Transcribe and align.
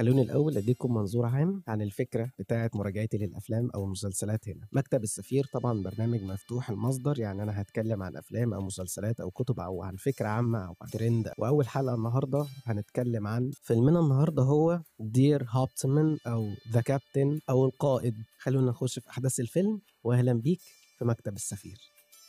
خلوني 0.00 0.22
الأول 0.22 0.56
أديكم 0.56 0.94
منظور 0.94 1.26
عام 1.26 1.62
عن 1.68 1.82
الفكرة 1.82 2.30
بتاعة 2.38 2.70
مراجعتي 2.74 3.18
للأفلام 3.18 3.70
أو 3.74 3.84
المسلسلات 3.84 4.48
هنا. 4.48 4.66
مكتب 4.72 5.02
السفير 5.02 5.46
طبعا 5.52 5.82
برنامج 5.82 6.22
مفتوح 6.22 6.70
المصدر 6.70 7.18
يعني 7.18 7.42
أنا 7.42 7.60
هتكلم 7.60 8.02
عن 8.02 8.16
أفلام 8.16 8.54
أو 8.54 8.60
مسلسلات 8.60 9.20
أو 9.20 9.30
كتب 9.30 9.60
أو 9.60 9.82
عن 9.82 9.96
فكرة 9.96 10.28
عامة 10.28 10.58
أو 10.66 10.74
عن 10.82 10.88
ترند. 10.90 11.32
وأول 11.38 11.68
حلقة 11.68 11.94
النهاردة 11.94 12.46
هنتكلم 12.64 13.26
عن 13.26 13.50
فيلمنا 13.62 14.00
النهاردة 14.00 14.42
هو 14.42 14.80
Der 15.00 15.46
Hauptmann 15.48 16.18
أو 16.26 16.50
The 16.72 16.80
Captain 16.80 17.40
أو 17.50 17.64
القائد. 17.64 18.14
خلونا 18.38 18.70
نخش 18.70 18.98
في 18.98 19.10
أحداث 19.10 19.40
الفيلم 19.40 19.80
وأهلا 20.04 20.32
بيك 20.32 20.60
في 20.98 21.04
مكتب 21.04 21.36
السفير. 21.36 21.78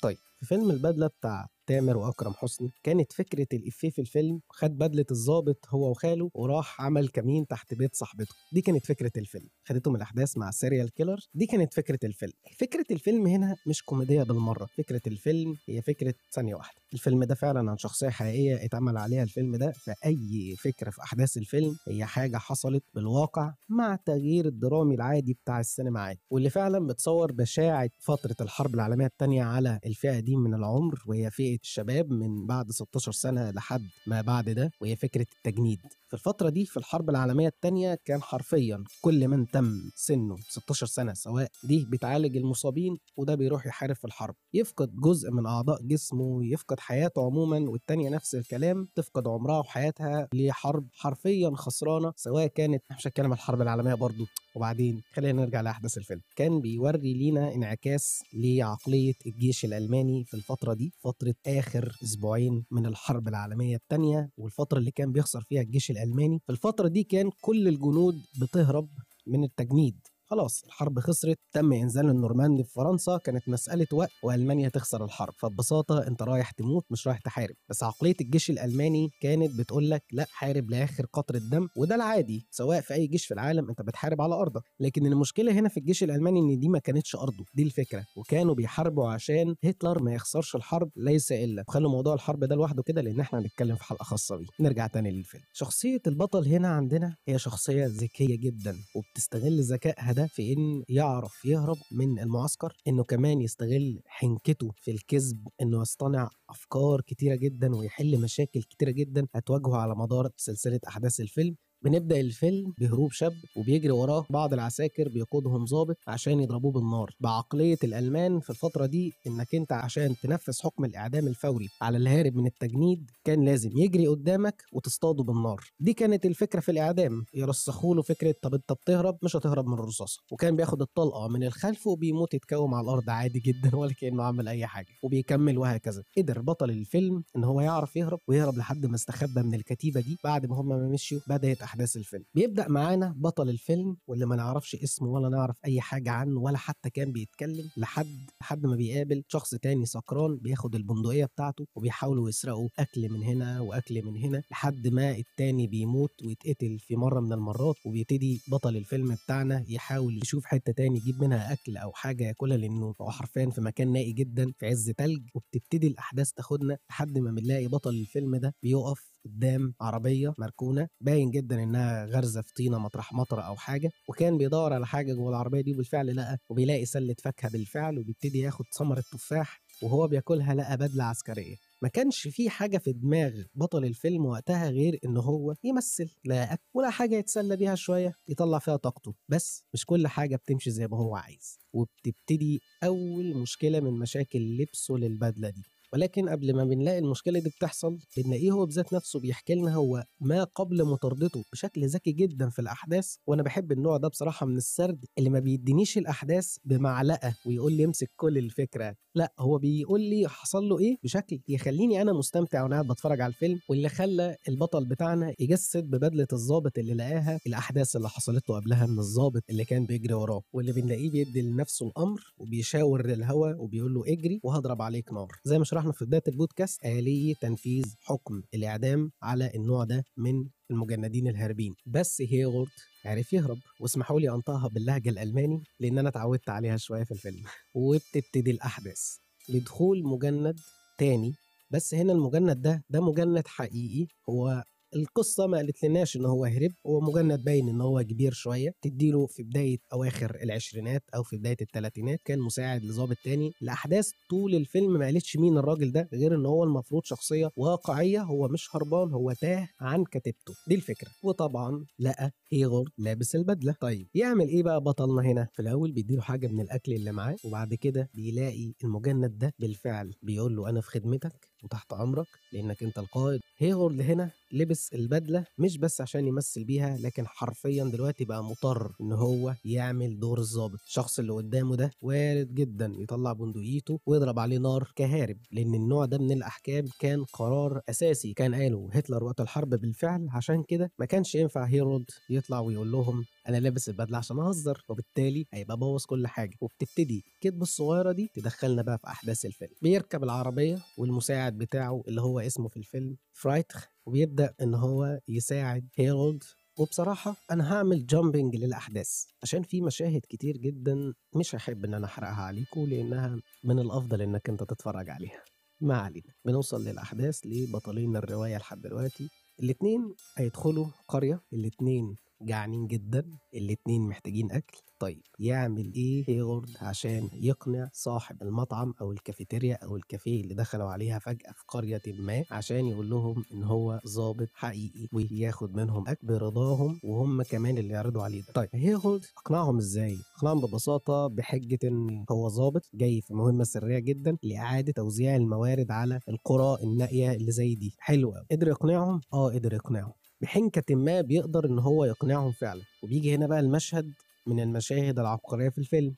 طيب 0.02 0.18
في 0.40 0.46
فيلم 0.46 0.72
البدلة 0.72 1.08
بتاع 1.08 1.48
تامر 1.72 1.98
وأكرم 1.98 2.34
حسني 2.34 2.72
كانت 2.84 3.14
فكرة 3.14 3.48
الإفيه 3.54 3.90
في 3.90 4.02
الفيلم 4.02 4.42
خد 4.50 4.78
بدلة 4.78 5.06
الضابط 5.12 5.66
هو 5.70 5.90
وخاله 5.92 6.30
وراح 6.34 6.82
عمل 6.82 7.08
كمين 7.08 7.48
تحت 7.48 7.74
بيت 7.74 7.96
صاحبته 7.96 8.36
دي 8.54 8.62
كانت 8.62 8.86
فكرة 8.86 9.12
الفيلم 9.18 9.48
خدتهم 9.66 9.96
الأحداث 9.96 10.38
مع 10.38 10.52
serial 10.52 10.94
killer 10.94 11.20
دي 11.34 11.46
كانت 11.46 11.74
فكرة 11.74 12.00
الفيلم. 12.04 12.32
فكرة 12.60 12.86
الفيلم 12.92 13.28
هنا 13.28 13.56
مش 13.68 13.84
كوميدية 13.84 14.24
بالمرة 14.24 14.68
فكرة 14.78 15.02
الفيلم 15.08 15.56
هي 15.70 15.82
فكرة 15.82 16.14
ثانية 16.34 16.56
واحدة 16.56 16.82
الفيلم 16.94 17.24
ده 17.24 17.36
فعلا 17.36 17.72
عن 17.72 17.78
شخصية 17.78 18.10
حقيقية 18.10 18.66
اتعمل 18.66 18.98
عليها 18.98 19.24
الفيلم 19.24 19.56
ده 19.56 19.72
فأي 19.72 20.56
فكرة 20.60 20.90
في 20.90 21.02
أحداث 21.04 21.38
الفيلم 21.38 21.76
هي 21.88 22.06
حاجة 22.06 22.38
حصلت 22.38 22.84
بالواقع 22.94 23.54
مع 23.70 23.94
التغيير 23.94 24.46
الدرامي 24.46 24.96
العادي 24.96 25.34
بتاع 25.34 25.60
السينما 25.60 26.00
عادي 26.00 26.20
واللي 26.30 26.50
فعلا 26.50 26.88
بتصور 26.88 27.32
بشاعة 27.32 27.90
فترة 28.00 28.36
الحرب 28.42 28.76
العالمية 28.76 29.06
الثانية 29.06 29.44
على 29.44 29.80
الفئة 29.86 30.20
دي 30.20 30.36
من 30.36 30.54
العمر 30.54 31.04
وهي 31.08 31.32
فئة 31.32 31.58
الشباب 31.72 32.12
من 32.12 32.46
بعد 32.48 32.72
16 32.72 33.12
سنة 33.12 33.52
لحد 33.52 33.88
ما 34.08 34.22
بعد 34.22 34.50
ده 34.50 34.72
وهي 34.82 34.96
فكرة 34.96 35.26
التجنيد. 35.38 35.80
في 36.08 36.14
الفترة 36.14 36.50
دي 36.50 36.66
في 36.66 36.78
الحرب 36.78 37.10
العالمية 37.10 37.48
الثانية 37.48 37.98
كان 38.06 38.22
حرفيا 38.22 38.84
كل 39.02 39.28
من 39.28 39.48
تم 39.48 39.90
سنه 39.96 40.36
16 40.50 40.86
سنة 40.86 41.14
سواء 41.14 41.48
دي 41.64 41.86
بتعالج 41.90 42.38
المصابين 42.38 42.98
وده 43.18 43.36
بيروح 43.36 43.66
يحارب 43.66 43.96
في 43.96 44.06
الحرب. 44.06 44.36
يفقد 44.54 44.96
جزء 44.96 45.32
من 45.32 45.46
أعضاء 45.46 45.82
جسمه 45.82 46.46
يفقد 46.46 46.80
حياته 46.80 47.26
عموما 47.26 47.70
والتانية 47.70 48.10
نفس 48.10 48.36
الكلام 48.36 48.88
تفقد 48.96 49.28
عمرها 49.28 49.60
وحياتها 49.60 50.28
لحرب 50.34 50.88
حرفيا 50.94 51.52
خسرانة 51.56 52.14
سواء 52.16 52.48
كانت 52.48 52.84
مش 52.98 53.08
هتكلم 53.08 53.34
الحرب 53.34 53.62
العالمية 53.62 53.94
برضو. 53.94 54.26
وبعدين 54.56 55.02
خلينا 55.14 55.42
نرجع 55.42 55.62
لأحداث 55.62 55.98
الفيلم. 55.98 56.22
كان 56.36 56.62
بيوري 56.62 57.14
لينا 57.14 57.54
انعكاس 57.56 58.22
لعقلية 58.34 59.14
الجيش 59.28 59.66
الألماني 59.66 60.26
في 60.26 60.34
الفترة 60.34 60.74
دي 60.74 60.94
فترة 61.04 61.36
آخر 61.48 61.96
أسبوعين 62.04 62.66
من 62.72 62.86
الحرب 62.86 63.28
العالمية 63.28 63.76
الثانية 63.76 64.30
والفترة 64.38 64.78
اللي 64.80 64.92
كان 64.92 65.12
بيخسر 65.12 65.42
فيها 65.50 65.62
الجيش 65.62 65.92
الألماني. 65.92 66.40
في 66.46 66.52
الفترة 66.52 66.88
دي 66.88 67.04
كان 67.04 67.30
كل 67.42 67.68
الجنود 67.68 68.16
بتهرب 68.42 68.90
من 69.28 69.44
التجنيد. 69.44 69.96
خلاص 70.32 70.64
الحرب 70.66 71.00
خسرت 71.00 71.40
تم 71.52 71.74
إنزال 71.74 72.10
النورماندي 72.10 72.64
في 72.64 72.74
فرنسا 72.74 73.18
كانت 73.18 73.50
مسألة 73.50 73.88
وقت 73.94 74.10
وألمانيا 74.24 74.70
تخسر 74.70 75.06
الحرب. 75.06 75.34
فببساطة 75.38 76.08
أنت 76.08 76.22
رايح 76.22 76.52
تموت 76.52 76.86
مش 76.92 77.08
رايح 77.08 77.20
تحارب. 77.20 77.56
بس 77.70 77.84
عقلية 77.84 78.16
الجيش 78.22 78.50
الألماني 78.50 79.10
كانت 79.22 79.60
بتقول 79.60 79.90
لك 79.90 80.04
لأ 80.12 80.26
حارب 80.30 80.70
لآخر 80.70 81.06
قطره 81.14 81.38
دم 81.52 81.68
وده 81.78 81.96
العادي. 81.96 82.48
سواء 82.52 82.82
في 82.82 82.94
أي 82.94 83.08
جيش 83.08 83.26
في 83.26 83.34
العالم 83.34 83.70
أنت 83.70 83.82
بتحارب 83.82 84.22
على 84.22 84.36
أرضك. 84.36 84.62
لكن 84.80 85.06
المشكلة 85.06 85.52
هنا 85.52 85.70
في 85.70 85.78
الجيش 85.78 86.04
الألماني 86.04 86.40
إن 86.40 86.60
دي 86.60 86.70
ما 86.70 86.80
كانتش 86.80 87.16
أرضه. 87.16 87.46
دي 87.54 87.64
الفكرة. 87.64 88.06
وكانوا 88.18 88.56
بيحاربوا 88.56 89.10
عشان 89.10 89.56
هتلر 89.64 90.04
ما 90.04 90.14
يخسرش 90.14 90.56
الحرب 90.56 90.90
ليس 90.96 91.32
إلا. 91.32 91.64
وخلوا 91.68 91.92
موضوع 91.92 92.14
الحرب 92.14 92.44
ده 92.44 92.56
لوحده 92.56 92.84
كده 92.84 93.02
لأن 93.02 93.20
إحنا 93.20 93.40
هنتكلم 93.40 93.76
في 93.76 93.84
حلقة 93.84 94.04
خاصة 94.04 94.36
بيه. 94.36 94.46
نرجع 94.60 94.88
تاني 94.88 95.12
للفيلم. 95.12 95.44
شخصية 95.54 96.02
البطل 96.08 96.48
هنا 96.48 96.68
عندنا 96.68 97.16
هي 97.28 97.40
شخصية 97.40 97.86
ذكية 97.86 98.36
جدا 98.40 98.76
وبتستغل 98.96 99.62
ذكائها 99.64 100.12
ده 100.12 100.21
في 100.28 100.54
إن 100.54 100.84
يعرف 100.90 101.46
يهرب 101.46 101.78
من 101.92 102.20
المعسكر 102.20 102.74
إنه 102.88 103.04
كمان 103.04 103.42
يستغل 103.42 104.02
حنكته 104.06 104.72
في 104.76 104.92
الكذب 104.92 105.48
إنه 105.62 105.82
يصطنع 105.82 106.30
أفكار 106.50 107.02
كتيرة 107.02 107.36
جدا 107.36 107.76
ويحل 107.76 108.22
مشاكل 108.22 108.64
كتيرة 108.64 108.92
جدا 108.92 109.28
هتواجهه 109.36 109.76
على 109.78 109.96
مدار 109.96 110.30
سلسلة 110.38 110.80
أحداث 110.88 111.20
الفيلم. 111.20 111.56
بنبدأ 111.84 112.20
الفيلم 112.20 112.74
بهروب 112.78 113.12
شاب 113.12 113.34
وبيجري 113.58 113.92
وراه 113.92 114.26
بعض 114.30 114.54
العساكر 114.54 115.10
بيقودهم 115.10 115.66
ضابط 115.66 115.96
عشان 116.08 116.40
يضربوه 116.40 116.72
بالنار. 116.72 117.16
بعقلية 117.20 117.78
الألمان 117.84 118.40
في 118.40 118.50
الفترة 118.50 118.86
دي 118.86 119.14
إنك 119.28 119.56
أنت 119.56 119.72
عشان 119.72 120.16
تنفذ 120.24 120.54
حكم 120.64 120.86
الإعدام 120.86 121.28
الفوري 121.28 121.70
على 121.82 121.98
الهارب 121.98 122.36
من 122.36 122.46
التجنيد 122.46 123.12
كان 123.24 123.46
لازم 123.46 123.70
يجري 123.78 124.08
قدامك 124.08 124.64
وتصطاده 124.74 125.24
بالنار. 125.24 125.60
دي 125.80 125.94
كانت 125.94 126.26
الفكرة 126.26 126.60
في 126.60 126.72
الإعدام. 126.72 127.26
يرسخوا 127.34 127.96
له 127.96 128.02
فكرة 128.02 128.36
طب 128.42 128.54
أنت 128.54 128.72
بتهرب؟ 128.72 129.18
مش 129.24 129.36
هتهرب 129.36 129.68
من 129.68 129.74
الرصاصة. 129.74 130.22
وكان 130.32 130.56
بياخد 130.56 130.82
الطلقة 130.82 131.28
من 131.28 131.44
الخلف 131.44 131.88
وبيموت 131.88 132.34
يتكوم 132.34 132.74
على 132.74 132.84
الأرض 132.84 133.10
عادي 133.10 133.40
جدا 133.40 133.76
ولا 133.78 133.94
كأنه 133.94 134.24
عمل 134.24 134.48
أي 134.48 134.66
حاجة. 134.66 134.88
وبيكمل 135.04 135.58
وهكذا. 135.58 136.04
قدر 136.18 136.42
بطل 136.42 136.70
الفيلم 136.70 137.24
إن 137.36 137.44
هو 137.44 137.62
يعرف 137.62 137.96
يهرب 137.96 138.20
ويهرب 138.28 138.58
لحد 138.58 138.86
ما 138.86 138.96
استخبى 138.96 139.42
من 139.42 139.54
الكتيبة 139.56 140.02
دي. 140.02 140.18
بعد 140.24 140.46
ما 140.46 140.56
هم 140.56 140.68
ما 140.70 140.88
مشيوا 140.94 141.22
بدأت 141.28 141.62
أحداث 141.72 141.98
الفيلم. 141.98 142.24
بيبدأ 142.36 142.68
معانا 142.68 143.14
بطل 143.18 143.50
الفيلم 143.50 143.98
واللي 144.08 144.26
ما 144.26 144.36
نعرفش 144.36 144.76
اسمه 144.76 145.08
ولا 145.08 145.30
نعرف 145.30 145.56
أي 145.66 145.82
حاجة 145.82 146.12
عنه 146.12 146.40
ولا 146.40 146.58
حتى 146.58 146.90
كان 146.90 147.12
بيتكلم 147.12 147.70
لحد 147.78 148.08
لحد 148.42 148.66
ما 148.66 148.76
بيقابل 148.76 149.24
شخص 149.28 149.56
تاني 149.56 149.86
سكران 149.86 150.38
بياخد 150.38 150.76
البندقية 150.76 151.26
بتاعته 151.26 151.66
وبيحاولوا 151.76 152.30
يسرقوا 152.30 152.70
أكل 152.80 153.10
من 153.10 153.24
هنا 153.24 153.60
وأكل 153.62 154.06
من 154.06 154.18
هنا 154.18 154.42
لحد 154.52 154.88
ما 154.88 155.12
التاني 155.12 155.68
بيموت 155.68 156.12
ويتقتل 156.26 156.80
في 156.80 156.96
مرة 156.96 157.20
من 157.20 157.34
المرات 157.34 157.76
وبيبتدي 157.86 158.42
بطل 158.48 158.76
الفيلم 158.78 159.16
بتاعنا 159.26 159.66
يحاول 159.68 160.18
يشوف 160.24 160.46
حتة 160.46 160.72
تاني 160.72 160.98
يجيب 160.98 161.22
منها 161.24 161.54
أكل 161.54 161.78
أو 161.78 161.92
حاجة 161.94 162.24
ياكلها 162.24 162.58
لأنه 162.58 162.96
هو 163.02 163.12
حرفيا 163.12 163.50
في 163.50 163.62
مكان 163.62 163.92
نائي 163.94 164.12
جدا 164.14 164.52
في 164.60 164.68
عز 164.68 164.90
تلج 164.98 165.22
وبتبتدي 165.36 165.88
الأحداث 165.88 166.32
تاخدنا 166.32 166.78
لحد 166.90 167.18
ما 167.18 167.32
بنلاقي 167.32 167.68
بطل 167.68 167.90
الفيلم 167.90 168.36
ده 168.36 168.56
بيقف 168.64 169.11
قدام 169.26 169.74
عربية 169.82 170.34
مركونة 170.38 170.88
باين 171.02 171.32
جدا 171.32 171.64
إنها 171.64 172.06
غرزه 172.06 172.42
في 172.42 172.54
طينة 172.54 172.78
مطرح 172.80 173.14
مطره 173.14 173.42
أو 173.42 173.56
حاجة 173.56 173.92
وكان 174.10 174.38
بيدور 174.38 174.74
على 174.74 174.88
حاجة 174.88 175.14
جوه 175.14 175.30
العربية 175.30 175.62
دي 175.62 175.74
وبالفعل 175.74 176.16
لقى 176.16 176.38
وبيلاقي 176.50 176.86
سلة 176.86 177.16
فاكهة 177.24 177.52
بالفعل 177.52 178.00
وبيبتدي 178.00 178.40
ياخد 178.40 178.66
ثمرة 178.78 179.04
تفاح 179.12 179.62
وهو 179.84 180.08
بياكلها 180.08 180.54
لقى 180.56 180.78
بدلة 180.78 181.04
عسكرية. 181.04 181.56
ما 181.82 181.88
كانش 181.90 182.28
في 182.28 182.50
حاجة 182.50 182.78
في 182.78 182.92
دماغ 182.94 183.32
بطل 183.56 183.86
الفيلم 183.86 184.26
وقتها 184.26 184.70
غير 184.70 185.00
إن 185.06 185.18
هو 185.18 185.56
يمثل 185.64 186.10
لا 186.26 186.54
أكل 186.54 186.62
ولا 186.74 186.90
حاجة 186.90 187.16
يتسلى 187.16 187.56
بيها 187.58 187.76
شوية 187.76 188.14
يطلع 188.28 188.60
فيها 188.60 188.76
طاقته. 188.76 189.14
بس 189.30 189.64
مش 189.74 189.86
كل 189.86 190.08
حاجة 190.08 190.36
بتمشي 190.36 190.72
زي 190.72 190.88
ما 190.88 190.98
هو 190.98 191.16
عايز 191.16 191.60
وبتبتدي 191.74 192.62
أول 192.84 193.38
مشكلة 193.38 193.80
من 193.80 194.00
مشاكل 194.00 194.40
لبسه 194.58 194.94
للبدلة 194.96 195.50
دي. 195.50 195.64
ولكن 195.94 196.30
قبل 196.30 196.56
ما 196.56 196.64
بنلاقي 196.64 197.00
المشكلة 197.00 197.40
دي 197.40 197.50
بتحصل 197.50 197.98
بنلاقيه 198.18 198.52
هو 198.52 198.66
بذات 198.66 198.94
نفسه 198.94 199.20
بيحكي 199.20 199.56
لنا 199.56 199.76
هو 199.76 200.04
ما 200.20 200.44
قبل 200.44 200.86
مطاردته 200.86 201.44
بشكل 201.54 201.88
ذكي 201.88 202.12
جدا 202.12 202.50
في 202.50 202.60
الأحداث 202.60 203.16
وأنا 203.28 203.44
بحب 203.44 203.72
النوع 203.72 203.98
ده 203.98 204.08
بصراحة 204.08 204.46
من 204.46 204.58
السرد 204.58 205.06
اللي 205.18 205.30
ما 205.30 205.40
بيدينيش 205.40 205.98
الأحداث 205.98 206.56
بمعلقة 206.66 207.36
ويقول 207.46 207.74
لي 207.74 207.86
امسك 207.86 208.12
كل 208.16 208.38
الفكرة. 208.38 208.96
لا 209.16 209.34
هو 209.40 209.58
بيقول 209.58 210.02
لي 210.02 210.28
حصل 210.28 210.64
له 210.70 210.80
إيه؟ 210.80 210.98
بشكل 211.04 211.40
يخليني 211.48 212.02
أنا 212.02 212.14
مستمتع 212.14 212.64
وأنا 212.64 212.76
قاعد 212.76 212.88
بتفرج 212.88 213.22
على 213.22 213.30
الفيلم 213.30 213.60
واللي 213.70 213.90
خلى 213.90 214.36
البطل 214.50 214.86
بتاعنا 214.86 215.34
يجسد 215.40 215.84
ببدلة 215.84 216.28
الضابط 216.34 216.78
اللي 216.78 216.94
لقاها 216.94 217.40
الأحداث 217.48 217.96
اللي 217.96 218.10
حصلت 218.10 218.50
له 218.50 218.56
قبلها 218.56 218.86
من 218.86 219.00
الضابط 219.00 219.44
اللي 219.50 219.66
كان 219.66 219.86
بيجري 219.86 220.14
وراه 220.14 220.42
واللي 220.54 220.72
بنلاقيه 220.72 221.10
بيدي 221.12 221.42
لنفسه 221.42 221.88
الأمر 221.88 222.34
وبيشاور 222.38 223.08
للهوا 223.08 223.54
وبيقول 223.56 223.94
له 223.94 224.04
اجري 224.08 224.40
وهضرب 224.44 224.82
عليك 224.82 225.14
نار. 225.14 225.28
زي 225.44 225.58
ما 225.60 225.66
شرحنا 225.82 225.92
في 225.94 226.06
بداية 226.06 226.24
البودكاست 226.28 226.86
آلية 226.86 227.34
تنفيذ 227.42 227.86
حكم 228.02 228.42
الإعدام 228.54 229.12
على 229.22 229.52
النوع 229.56 229.84
ده 229.84 230.04
من 230.18 230.46
المجندين 230.72 231.28
الهاربين. 231.28 231.76
بس 231.86 232.22
هيغورد 232.22 232.70
عرف 233.06 233.34
يهرب 233.34 233.58
واسمحوا 233.80 234.20
لي 234.20 234.30
أنطقها 234.30 234.68
باللهجة 234.68 235.10
الألماني 235.10 235.64
لأن 235.80 235.98
أنا 235.98 236.10
اتعودت 236.10 236.50
عليها 236.50 236.78
شوية 236.78 237.04
في 237.04 237.12
الفيلم. 237.12 237.44
وبتبتدي 237.76 238.52
الأحداث. 238.52 239.18
بدخول 239.50 240.04
مجند 240.04 240.56
تاني 240.98 241.34
بس 241.72 241.94
هنا 241.94 242.14
المجند 242.14 242.62
ده 242.62 242.84
ده 242.90 243.02
مجند 243.02 243.48
حقيقي 243.48 244.08
هو 244.30 244.64
القصة 244.96 245.48
ما 245.48 245.58
قالت 245.58 245.84
لناش 245.84 246.16
إن 246.18 246.26
هو 246.26 246.46
هرب 246.46 246.72
هو 246.88 247.00
مجند 247.02 247.44
باين 247.44 247.70
إن 247.70 247.82
هو 247.82 248.04
كبير 248.04 248.32
شوية. 248.34 248.74
تديله 248.82 249.26
في 249.28 249.44
بداية 249.44 249.78
أواخر 249.94 250.36
العشرينات 250.44 251.04
أو 251.16 251.24
في 251.24 251.38
بداية 251.38 251.58
الثلاثينات 251.62 252.20
كان 252.26 252.40
مساعد 252.40 252.84
لظابط 252.84 253.16
تاني. 253.24 253.52
الأحداث 253.62 254.10
طول 254.30 254.56
الفيلم 254.56 254.94
ما 254.94 255.06
قالتش 255.06 255.38
مين 255.38 255.58
الراجل 255.58 255.92
ده 255.92 256.10
غير 256.14 256.36
إن 256.36 256.46
هو 256.46 256.64
المفروض 256.64 257.04
شخصية 257.06 257.52
واقعية 257.56 258.22
هو 258.22 258.48
مش 258.48 258.76
هربان 258.76 259.14
هو 259.14 259.34
تاه 259.34 259.68
عن 259.80 260.04
كتيبته. 260.04 260.54
دي 260.68 260.76
الفكرة. 260.76 261.10
وطبعا 261.24 261.86
لقى 262.00 262.32
هيغورد 262.52 262.90
لابس 262.98 263.36
البدلة. 263.36 263.76
طيب 263.82 264.08
يعمل 264.16 264.48
إيه 264.48 264.64
بقى 264.64 264.82
بطلنا 264.82 265.22
هنا؟ 265.22 265.48
في 265.54 265.62
الأول 265.62 265.92
بيديله 265.92 266.22
حاجة 266.22 266.48
من 266.48 266.62
الأكل 266.62 266.94
اللي 266.94 267.12
معاه 267.12 267.36
وبعد 267.46 267.74
كده 267.74 268.10
بيلاقي 268.14 268.74
المجند 268.84 269.38
ده 269.38 269.54
بالفعل 269.60 270.14
بيقول 270.22 270.56
له 270.56 270.70
أنا 270.70 270.82
في 270.82 270.88
خدمتك. 270.92 271.51
وتحت 271.64 271.94
أمرك 271.94 272.28
لأنك 272.54 272.84
أنت 272.84 273.00
القائد. 273.00 273.40
هيرولد 273.58 274.02
هنا 274.02 274.32
لبس 274.54 274.94
البدلة 274.94 275.46
مش 275.58 275.78
بس 275.78 276.02
عشان 276.02 276.28
يمثل 276.28 276.64
بيها 276.64 276.98
لكن 276.98 277.28
حرفيا 277.28 277.84
دلوقتي 277.84 278.26
بقى 278.26 278.44
مضطر 278.44 278.92
إن 279.02 279.12
هو 279.12 279.56
يعمل 279.66 280.20
دور 280.20 280.40
الضابط. 280.40 280.80
الشخص 280.88 281.20
اللي 281.20 281.34
قدامه 281.34 281.76
ده 281.76 281.92
وارد 282.02 282.54
جدا 282.54 282.94
يطلع 283.00 283.34
بندقيته 283.34 284.00
ويضرب 284.06 284.40
عليه 284.40 284.58
نار 284.58 284.92
كهارب 284.96 285.38
لأن 285.52 285.76
النوع 285.76 286.06
ده 286.06 286.18
من 286.18 286.32
الأحكام 286.32 286.86
كان 287.00 287.24
قرار 287.24 287.82
أساسي. 287.90 288.34
كان 288.34 288.56
قاله 288.56 288.90
هتلر 288.94 289.24
وقت 289.24 289.42
الحرب 289.42 289.70
بالفعل 289.70 290.28
عشان 290.32 290.64
كده 290.64 290.92
ما 291.00 291.06
كانش 291.06 291.36
ينفع 291.36 291.64
هيرولد 291.66 292.06
يطلع 292.30 292.60
ويقول 292.60 292.92
لهم 292.92 293.26
أنا 293.50 293.58
لابس 293.58 293.90
البدلة 293.90 294.18
عشان 294.18 294.40
أهزر 294.40 294.84
وبالتالي 294.90 295.46
هيبقى 295.54 295.78
بوظ 295.78 296.06
كل 296.06 296.28
حاجة. 296.28 296.58
وبتبتدي 296.62 297.24
الكدبه 297.36 297.62
الصغيرة 297.64 298.12
دي 298.12 298.30
تدخلنا 298.34 298.82
بقى 298.82 298.98
في 298.98 299.08
أحداث 299.08 299.46
الفيلم. 299.46 299.72
بيركب 299.82 300.24
العربية 300.24 300.80
والمساعد 300.98 301.58
بتاعه 301.58 302.04
اللي 302.08 302.22
هو 302.22 302.40
اسمه 302.40 302.68
في 302.68 302.78
الفيلم 302.78 303.18
فرايتخ 303.34 303.88
وبيبدأ 304.06 304.54
إن 304.62 304.74
هو 304.74 305.20
يساعد 305.28 305.88
هيرولد. 305.96 306.44
وبصراحة 306.78 307.36
أنا 307.52 307.74
هعمل 307.74 308.06
jumping 308.06 308.56
للأحداث 308.56 309.24
عشان 309.44 309.64
في 309.64 309.82
مشاهد 309.82 310.22
كتير 310.30 310.58
جدا 310.58 311.14
مش 311.36 311.56
هحب 311.56 311.86
إن 311.86 311.94
أنا 311.94 312.06
أحرقها 312.06 312.42
عليكم 312.44 312.86
لأنها 312.86 313.40
من 313.64 313.80
الأفضل 313.80 314.22
إنك 314.22 314.50
أنت 314.50 314.64
تتفرج 314.64 315.10
عليها. 315.10 315.44
ما 315.82 315.98
علينا 315.98 316.34
بنوصل 316.46 316.84
للأحداث 316.84 317.40
لبطلين 317.46 318.16
الرواية 318.18 318.58
لحد 318.58 318.82
دلوقتي. 318.82 319.30
الاتنين 319.60 320.16
هيدخلوا 320.38 320.88
قرية 321.08 321.40
الاتنين 321.54 322.16
جعانين 322.46 322.88
جدا 322.88 323.26
الاتنين 323.54 324.02
محتاجين 324.02 324.52
أكل. 324.52 324.78
طيب 325.00 325.22
يعمل 325.40 325.94
إيه 325.96 326.24
هيرولد 326.28 326.70
عشان 326.82 327.30
يقنع 327.34 327.90
صاحب 327.94 328.42
المطعم 328.44 328.94
أو 329.02 329.12
الكافيتيريا 329.12 329.76
أو 329.84 329.96
الكافيه 329.96 330.42
اللي 330.42 330.54
دخلوا 330.54 330.90
عليها 330.90 331.20
فجأة 331.20 331.52
في 331.52 331.64
قرية 331.68 332.02
ما 332.08 332.44
عشان 332.52 332.86
يقول 332.86 333.10
لهم 333.10 333.44
إن 333.54 333.64
هو 333.64 334.00
ظابط 334.08 334.48
حقيقي 334.54 335.08
وياخد 335.14 335.76
منهم 335.76 336.08
أكل 336.08 336.28
برضاهم 336.28 337.00
وهم 337.04 337.42
كمان 337.44 337.78
اللي 337.78 337.94
يعرضوا 337.94 338.24
عليه 338.24 338.42
ده. 338.42 338.54
طيب 338.54 338.70
هيرولد 338.74 339.26
اقنعهم 339.38 339.78
إزاي؟ 339.78 340.18
اقنعهم 340.38 340.62
ببساطة 340.62 341.28
بحجة 341.28 341.80
إن 341.84 342.26
هو 342.32 342.50
ظابط 342.50 342.82
جاي 342.94 343.22
في 343.22 343.34
مهمة 343.34 343.64
سرية 343.64 344.00
جدا 344.00 344.38
لإعادة 344.44 344.92
توزيع 344.94 345.36
الموارد 345.36 345.92
على 345.92 346.20
القرى 346.30 346.78
النائية 346.84 347.32
اللي 347.32 347.52
زي 347.52 347.76
دي. 347.76 347.96
حلوة 348.00 348.46
قدر 348.52 348.68
يقنعهم؟ 348.68 349.22
آه 349.34 349.50
قدر 349.54 349.74
يقنعهم. 349.74 350.14
بحنكة 350.42 350.96
ما 350.96 351.22
بيقدر 351.22 351.66
إن 351.66 351.80
هو 351.80 352.06
يقنعهم 352.06 352.52
فعلا. 352.52 352.82
وبيجي 353.04 353.36
هنا 353.36 353.48
بقى 353.48 353.60
المشهد 353.60 354.12
من 354.48 354.60
المشاهد 354.60 355.20
العبقرية 355.20 355.70
في 355.70 355.78
الفيلم. 355.78 356.16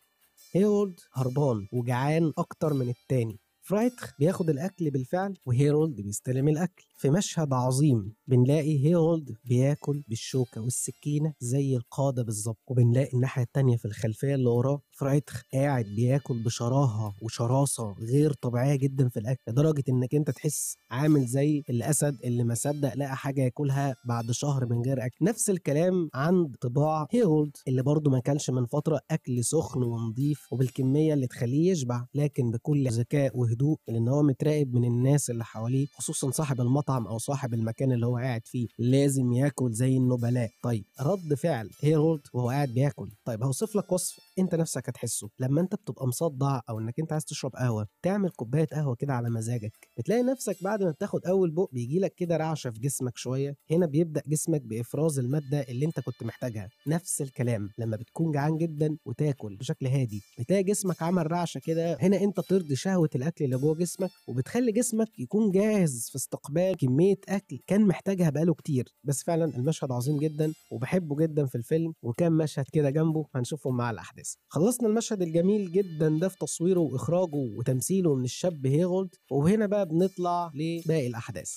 هيرولد 0.55 0.99
هربان 1.13 1.67
وجعان 1.73 2.33
أكتر 2.37 2.73
من 2.73 2.89
التاني. 2.89 3.39
فرايتخ 3.61 4.13
بياخد 4.19 4.49
الأكل 4.49 4.91
بالفعل 4.91 5.37
وهيرولد 5.45 6.01
بيستلم 6.01 6.47
الأكل. 6.47 6.83
في 6.97 7.09
مشهد 7.09 7.53
عظيم 7.53 8.13
بنلاقي 8.27 8.85
هيرولد 8.85 9.35
بياكل 9.45 10.03
بالشوكة 10.07 10.61
والسكينة 10.61 11.33
زي 11.39 11.75
القادة 11.75 12.23
بالظبط. 12.23 12.57
وبنلاقي 12.67 13.13
الناحية 13.13 13.43
التانية 13.43 13.77
في 13.77 13.85
الخلفية 13.85 14.35
اللي 14.35 14.49
وراه 14.49 14.81
فرايتخ 14.91 15.41
قاعد 15.53 15.85
بياكل 15.85 16.43
بشراهة 16.43 17.13
وشراسة 17.21 17.91
غير 17.99 18.33
طبيعية 18.33 18.75
جدا 18.75 19.09
في 19.09 19.19
الأكل 19.19 19.39
لدرجة 19.47 19.83
إنك 19.89 20.15
أنت 20.15 20.29
تحس 20.31 20.77
عامل 20.91 21.25
زي 21.25 21.63
الأسد 21.69 22.17
اللي 22.23 22.43
ما 22.43 22.53
صدق 22.53 22.93
لقى 22.95 23.17
حاجة 23.17 23.41
ياكلها 23.41 23.95
بعد 24.05 24.31
شهر 24.31 24.65
من 24.65 24.81
غير 24.81 25.05
أكل. 25.05 25.15
نفس 25.21 25.49
الكلام 25.49 26.09
عند 26.13 26.55
طباع 26.61 27.07
هيرولد 27.11 27.57
اللي 27.67 27.83
برضه 27.83 28.11
ما 28.11 28.19
كانش 28.19 28.49
من 28.49 28.65
فترة 28.65 28.99
أكل 29.11 29.43
سخن 29.43 29.83
ونظيف 29.83 30.47
وبالكمية 30.53 31.13
اللي 31.13 31.27
تخليه 31.27 31.71
يشبع. 31.71 32.05
لكن 32.13 32.51
بكل 32.51 32.89
ذكاء 32.89 33.37
وهدوء 33.37 33.77
لأن 33.87 34.07
هو 34.07 34.23
متراقب 34.23 34.73
من 34.73 34.85
الناس 34.85 35.29
اللي 35.29 35.45
حواليه 35.45 35.87
خصوصا 35.93 36.31
صاحب 36.31 36.61
المطعم 36.61 37.07
أو 37.07 37.17
صاحب 37.17 37.53
المكان 37.53 37.91
اللي 37.91 38.05
هو 38.05 38.12
قاعد 38.17 38.47
فيه 38.47 38.67
لازم 38.79 39.33
ياكل 39.33 39.71
زي 39.73 39.97
النبلاء. 39.97 40.49
طيب 40.63 40.85
رد 41.01 41.33
فعل 41.33 41.69
هيرولد 41.81 42.21
وهو 42.33 42.49
قاعد 42.49 42.69
بياكل. 42.69 43.09
طيب 43.25 43.43
هوصف 43.43 43.75
لك 43.75 43.91
وصف 43.91 44.19
أنت 44.39 44.55
نفسك 44.55 44.89
هتحسه. 44.89 45.29
لما 45.39 45.61
أنت 45.61 45.75
بتبقى 45.75 46.07
مصدع 46.07 46.59
أو 46.69 46.79
إنك 46.79 46.99
أنت 46.99 47.11
عايز 47.11 47.25
تشرب 47.25 47.55
قهوة 47.55 47.87
تعمل 48.01 48.29
كوباية 48.29 48.65
قهوة 48.65 48.95
كده 48.95 49.13
على 49.13 49.29
مزاجك 49.29 49.71
بتلاقي 49.97 50.23
نفسك 50.23 50.63
بعد 50.63 50.83
ما 50.83 50.91
بتاخد 50.91 51.25
أول 51.25 51.51
بق 51.51 51.69
بيجي 51.71 51.99
لك 51.99 52.13
كده 52.15 52.37
رعشة 52.37 52.69
في 52.69 52.79
جسمك 52.79 53.17
شوية. 53.17 53.55
هنا 53.71 53.85
بيبدأ 53.85 54.21
جسمك 54.27 54.61
بإفراز 54.61 55.19
المادة 55.19 55.59
اللي 55.61 55.85
أنت 55.85 55.99
كنت 55.99 56.23
محتاجها. 56.23 56.69
نفس 56.87 57.21
الكلام 57.21 57.69
لما 57.77 57.97
بتكون 57.97 58.31
جعان 58.31 58.57
جدا 58.57 58.97
وتاكل 59.05 59.55
بشكل 59.57 59.87
هادي 59.87 60.21
بتلاقي 60.39 60.63
جسمك 60.63 61.01
عمل 61.03 61.31
رعشة 61.31 61.59
كده. 61.59 61.97
هنا 62.01 62.17
أنت 62.21 62.39
ترضي 62.39 62.75
شهوة 62.75 63.09
الأكل 63.15 63.45
اللي 63.45 63.57
جوه 63.57 63.75
جسمك 63.75 64.09
وبتخلي 64.27 64.71
جسمك 64.71 65.19
يكون 65.19 65.51
جاهز 65.51 66.09
في 66.09 66.15
استقبال 66.15 66.77
كمية 66.77 67.17
أكل 67.29 67.59
كان 67.67 67.81
محتاجها 67.87 68.29
بقاله 68.29 68.53
كتير. 68.53 68.85
بس 69.03 69.23
فعلا 69.23 69.45
المشهد 69.57 69.91
عظيم 69.91 70.19
جدا 70.19 70.53
وبحبه 70.71 71.15
جدا 71.15 71.45
في 71.45 71.55
الفيلم 71.55 71.93
وكان 72.01 72.31
مشهد 72.31 72.65
كده 72.73 72.89
جنبه 72.89 73.25
هنشوفهم 73.35 73.77
مع 73.77 73.91
الأحداث. 73.91 74.22
خلصنا 74.47 74.87
المشهد 74.89 75.21
الجميل 75.21 75.71
جدا 75.71 76.17
ده 76.21 76.27
في 76.29 76.37
تصويره 76.37 76.79
وإخراجه 76.79 77.35
وتمثيله 77.57 78.15
من 78.15 78.23
الشاب 78.23 78.67
هيرولد 78.67 79.15
وهنا 79.31 79.65
بقى 79.65 79.85
بنطلع 79.85 80.51
لباقي 80.55 81.07
الأحداث. 81.07 81.51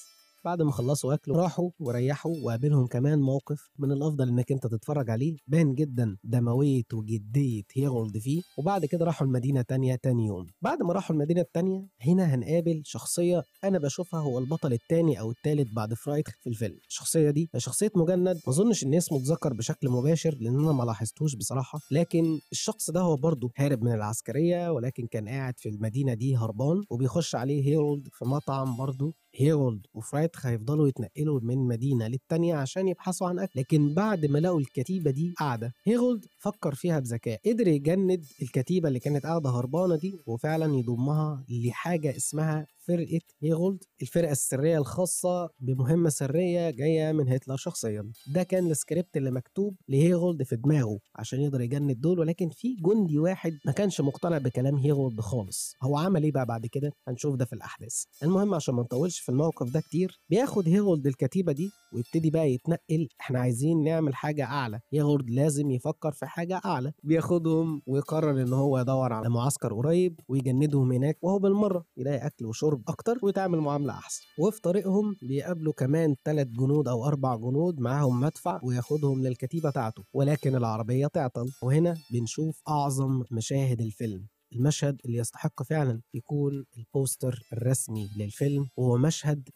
بعد 0.46 0.62
ما 0.62 0.72
خلصوا 0.72 1.14
أكلوا 1.14 1.36
راحوا 1.36 1.70
وريحوا 1.78 2.34
وقابلهم 2.44 2.86
كمان 2.86 3.18
موقف 3.18 3.70
من 3.78 3.92
الأفضل 3.92 4.28
إنك 4.28 4.52
أنت 4.52 4.66
تتفرج 4.66 5.10
عليه. 5.10 5.36
بان 5.46 5.74
جدا 5.74 6.16
دموية 6.24 6.82
وجدية 6.92 7.62
هيرولد 7.74 8.18
فيه. 8.18 8.42
وبعد 8.58 8.84
كده 8.84 9.04
راحوا 9.04 9.26
المدينة 9.26 9.62
تانية 9.62 9.94
تاني 10.02 10.26
يوم. 10.26 10.46
بعد 10.62 10.82
ما 10.82 10.92
راحوا 10.92 11.16
المدينة 11.16 11.40
التانية 11.40 11.86
هنا 12.00 12.34
هنقابل 12.34 12.82
شخصية 12.84 13.42
أنا 13.64 13.78
بشوفها 13.78 14.20
هو 14.20 14.38
البطل 14.38 14.72
التاني 14.72 15.20
أو 15.20 15.30
التالت 15.30 15.68
بعد 15.76 15.94
فرايتخ 15.94 16.32
في 16.40 16.48
الفيلم. 16.48 16.78
الشخصية 16.88 17.30
دي 17.30 17.50
شخصية 17.56 17.90
مجند. 17.96 18.40
ما 18.46 18.52
أظنش 18.52 18.84
إن 18.84 18.94
اسمه 18.94 19.18
اتذكر 19.18 19.52
بشكل 19.52 19.88
مباشر 19.88 20.36
لأن 20.40 20.58
أنا 20.58 20.72
ما 20.72 20.84
لاحظتوش 20.84 21.34
بصراحة. 21.36 21.78
لكن 21.90 22.38
الشخص 22.52 22.90
ده 22.90 23.00
هو 23.00 23.16
برضه 23.16 23.50
هارب 23.56 23.82
من 23.82 23.92
العسكرية 23.92 24.72
ولكن 24.72 25.06
كان 25.06 25.28
قاعد 25.28 25.54
في 25.58 25.68
المدينة 25.68 26.14
دي 26.14 26.36
هربان 26.36 26.82
وبيخش 26.90 27.34
عليه 27.34 27.66
هيرولد 27.68 28.08
في 28.12 28.24
مطعم 28.24 28.76
برضه. 28.76 29.14
هيرولد 29.36 29.86
وفرايتخ 29.94 30.46
هيفضلوا 30.46 30.88
يتنقلوا 30.88 31.40
من 31.42 31.58
مدينة 31.58 32.08
للتانية 32.08 32.54
عشان 32.54 32.88
يبحثوا 32.88 33.28
عن 33.28 33.38
أكل 33.38 33.60
لكن 33.60 33.94
بعد 33.94 34.26
ما 34.26 34.38
لقوا 34.38 34.60
الكتيبة 34.60 35.10
دي 35.10 35.34
قاعدة 35.38 35.72
هيرولد 35.84 36.24
فكر 36.38 36.74
فيها 36.74 37.00
بذكاء 37.00 37.40
قدر 37.46 37.68
يجند 37.68 38.24
الكتيبة 38.42 38.88
اللي 38.88 38.98
كانت 39.00 39.26
قاعدة 39.26 39.50
هربانة 39.50 39.96
دي 39.96 40.18
وفعلا 40.26 40.74
يضمها 40.78 41.44
لحاجة 41.48 42.16
اسمها 42.16 42.66
فرقة 42.86 43.20
هيرولد 43.42 43.84
الفرقة 44.02 44.32
السرية 44.32 44.78
الخاصة 44.78 45.48
بمهمة 45.60 46.08
سرية 46.08 46.70
جاية 46.70 47.12
من 47.12 47.28
هتلر 47.28 47.56
شخصيا. 47.56 48.12
ده 48.34 48.42
كان 48.42 48.70
السكريبت 48.70 49.16
اللي 49.16 49.30
مكتوب 49.30 49.76
لهيرولد 49.88 50.42
في 50.42 50.56
دماغه 50.56 50.98
عشان 51.16 51.40
يقدر 51.40 51.60
يجند 51.60 52.00
دول 52.00 52.18
ولكن 52.18 52.48
في 52.48 52.76
جندي 52.86 53.18
واحد 53.18 53.52
ما 53.66 53.72
كانش 53.72 54.00
مقتنع 54.00 54.38
بكلام 54.38 54.76
هيرولد 54.76 55.20
خالص. 55.20 55.74
هو 55.82 55.96
عمل 55.96 56.22
إيه 56.22 56.32
بقى 56.32 56.46
بعد 56.46 56.66
كده؟ 56.66 56.92
هنشوف 57.08 57.34
ده 57.36 57.44
في 57.44 57.52
الأحداث. 57.52 58.02
المهم 58.22 58.54
عشان 58.54 58.74
ما 58.74 58.82
نطولش 58.82 59.18
في 59.18 59.28
الموقف 59.28 59.70
ده 59.72 59.80
كتير 59.80 60.20
بياخد 60.30 60.68
هيرولد 60.68 61.06
الكتيبة 61.06 61.52
دي 61.52 61.70
ويبتدي 61.92 62.30
بقى 62.30 62.50
يتنقل 62.52 63.08
إحنا 63.20 63.38
عايزين 63.40 63.84
نعمل 63.84 64.14
حاجة 64.14 64.44
أعلى. 64.44 64.80
هيرولد 64.92 65.30
لازم 65.30 65.70
يفكر 65.70 66.12
في 66.12 66.26
حاجة 66.26 66.60
أعلى. 66.64 66.92
بياخدهم 67.02 67.82
ويقرر 67.86 68.42
إن 68.42 68.52
هو 68.52 68.78
يدور 68.78 69.12
على 69.12 69.28
معسكر 69.28 69.74
قريب 69.74 70.20
ويجندهم 70.28 70.92
هناك 70.92 71.18
وهو 71.22 71.38
بالمرة 71.38 71.84
يلاقي 71.96 72.26
أكل 72.26 72.46
وشرب 72.46 72.75
أكتر 72.88 73.18
ويتعامل 73.22 73.58
معاملة 73.60 73.92
أحسن. 73.92 74.22
وفي 74.38 74.60
طريقهم 74.60 75.16
بيقابلوا 75.22 75.72
كمان 75.72 76.16
ثلاث 76.24 76.46
جنود 76.46 76.88
أو 76.88 77.06
أربع 77.06 77.36
جنود 77.36 77.80
معاهم 77.80 78.20
مدفع 78.20 78.60
وياخدهم 78.62 79.22
للكتيبة 79.22 79.70
بتاعته 79.70 80.04
ولكن 80.12 80.56
العربية 80.56 81.06
تعطل. 81.06 81.46
وهنا 81.62 81.94
بنشوف 82.12 82.62
أعظم 82.68 83.22
مشاهد 83.30 83.80
الفيلم 83.80 84.26
المشهد 84.52 85.00
اللي 85.04 85.18
يستحق 85.18 85.62
فعلا 85.62 86.02
يكون 86.14 86.64
البوستر 86.78 87.40
الرسمي 87.52 88.08
للفيلم. 88.16 88.68
وهو 88.76 88.96
مشهد 88.98 89.48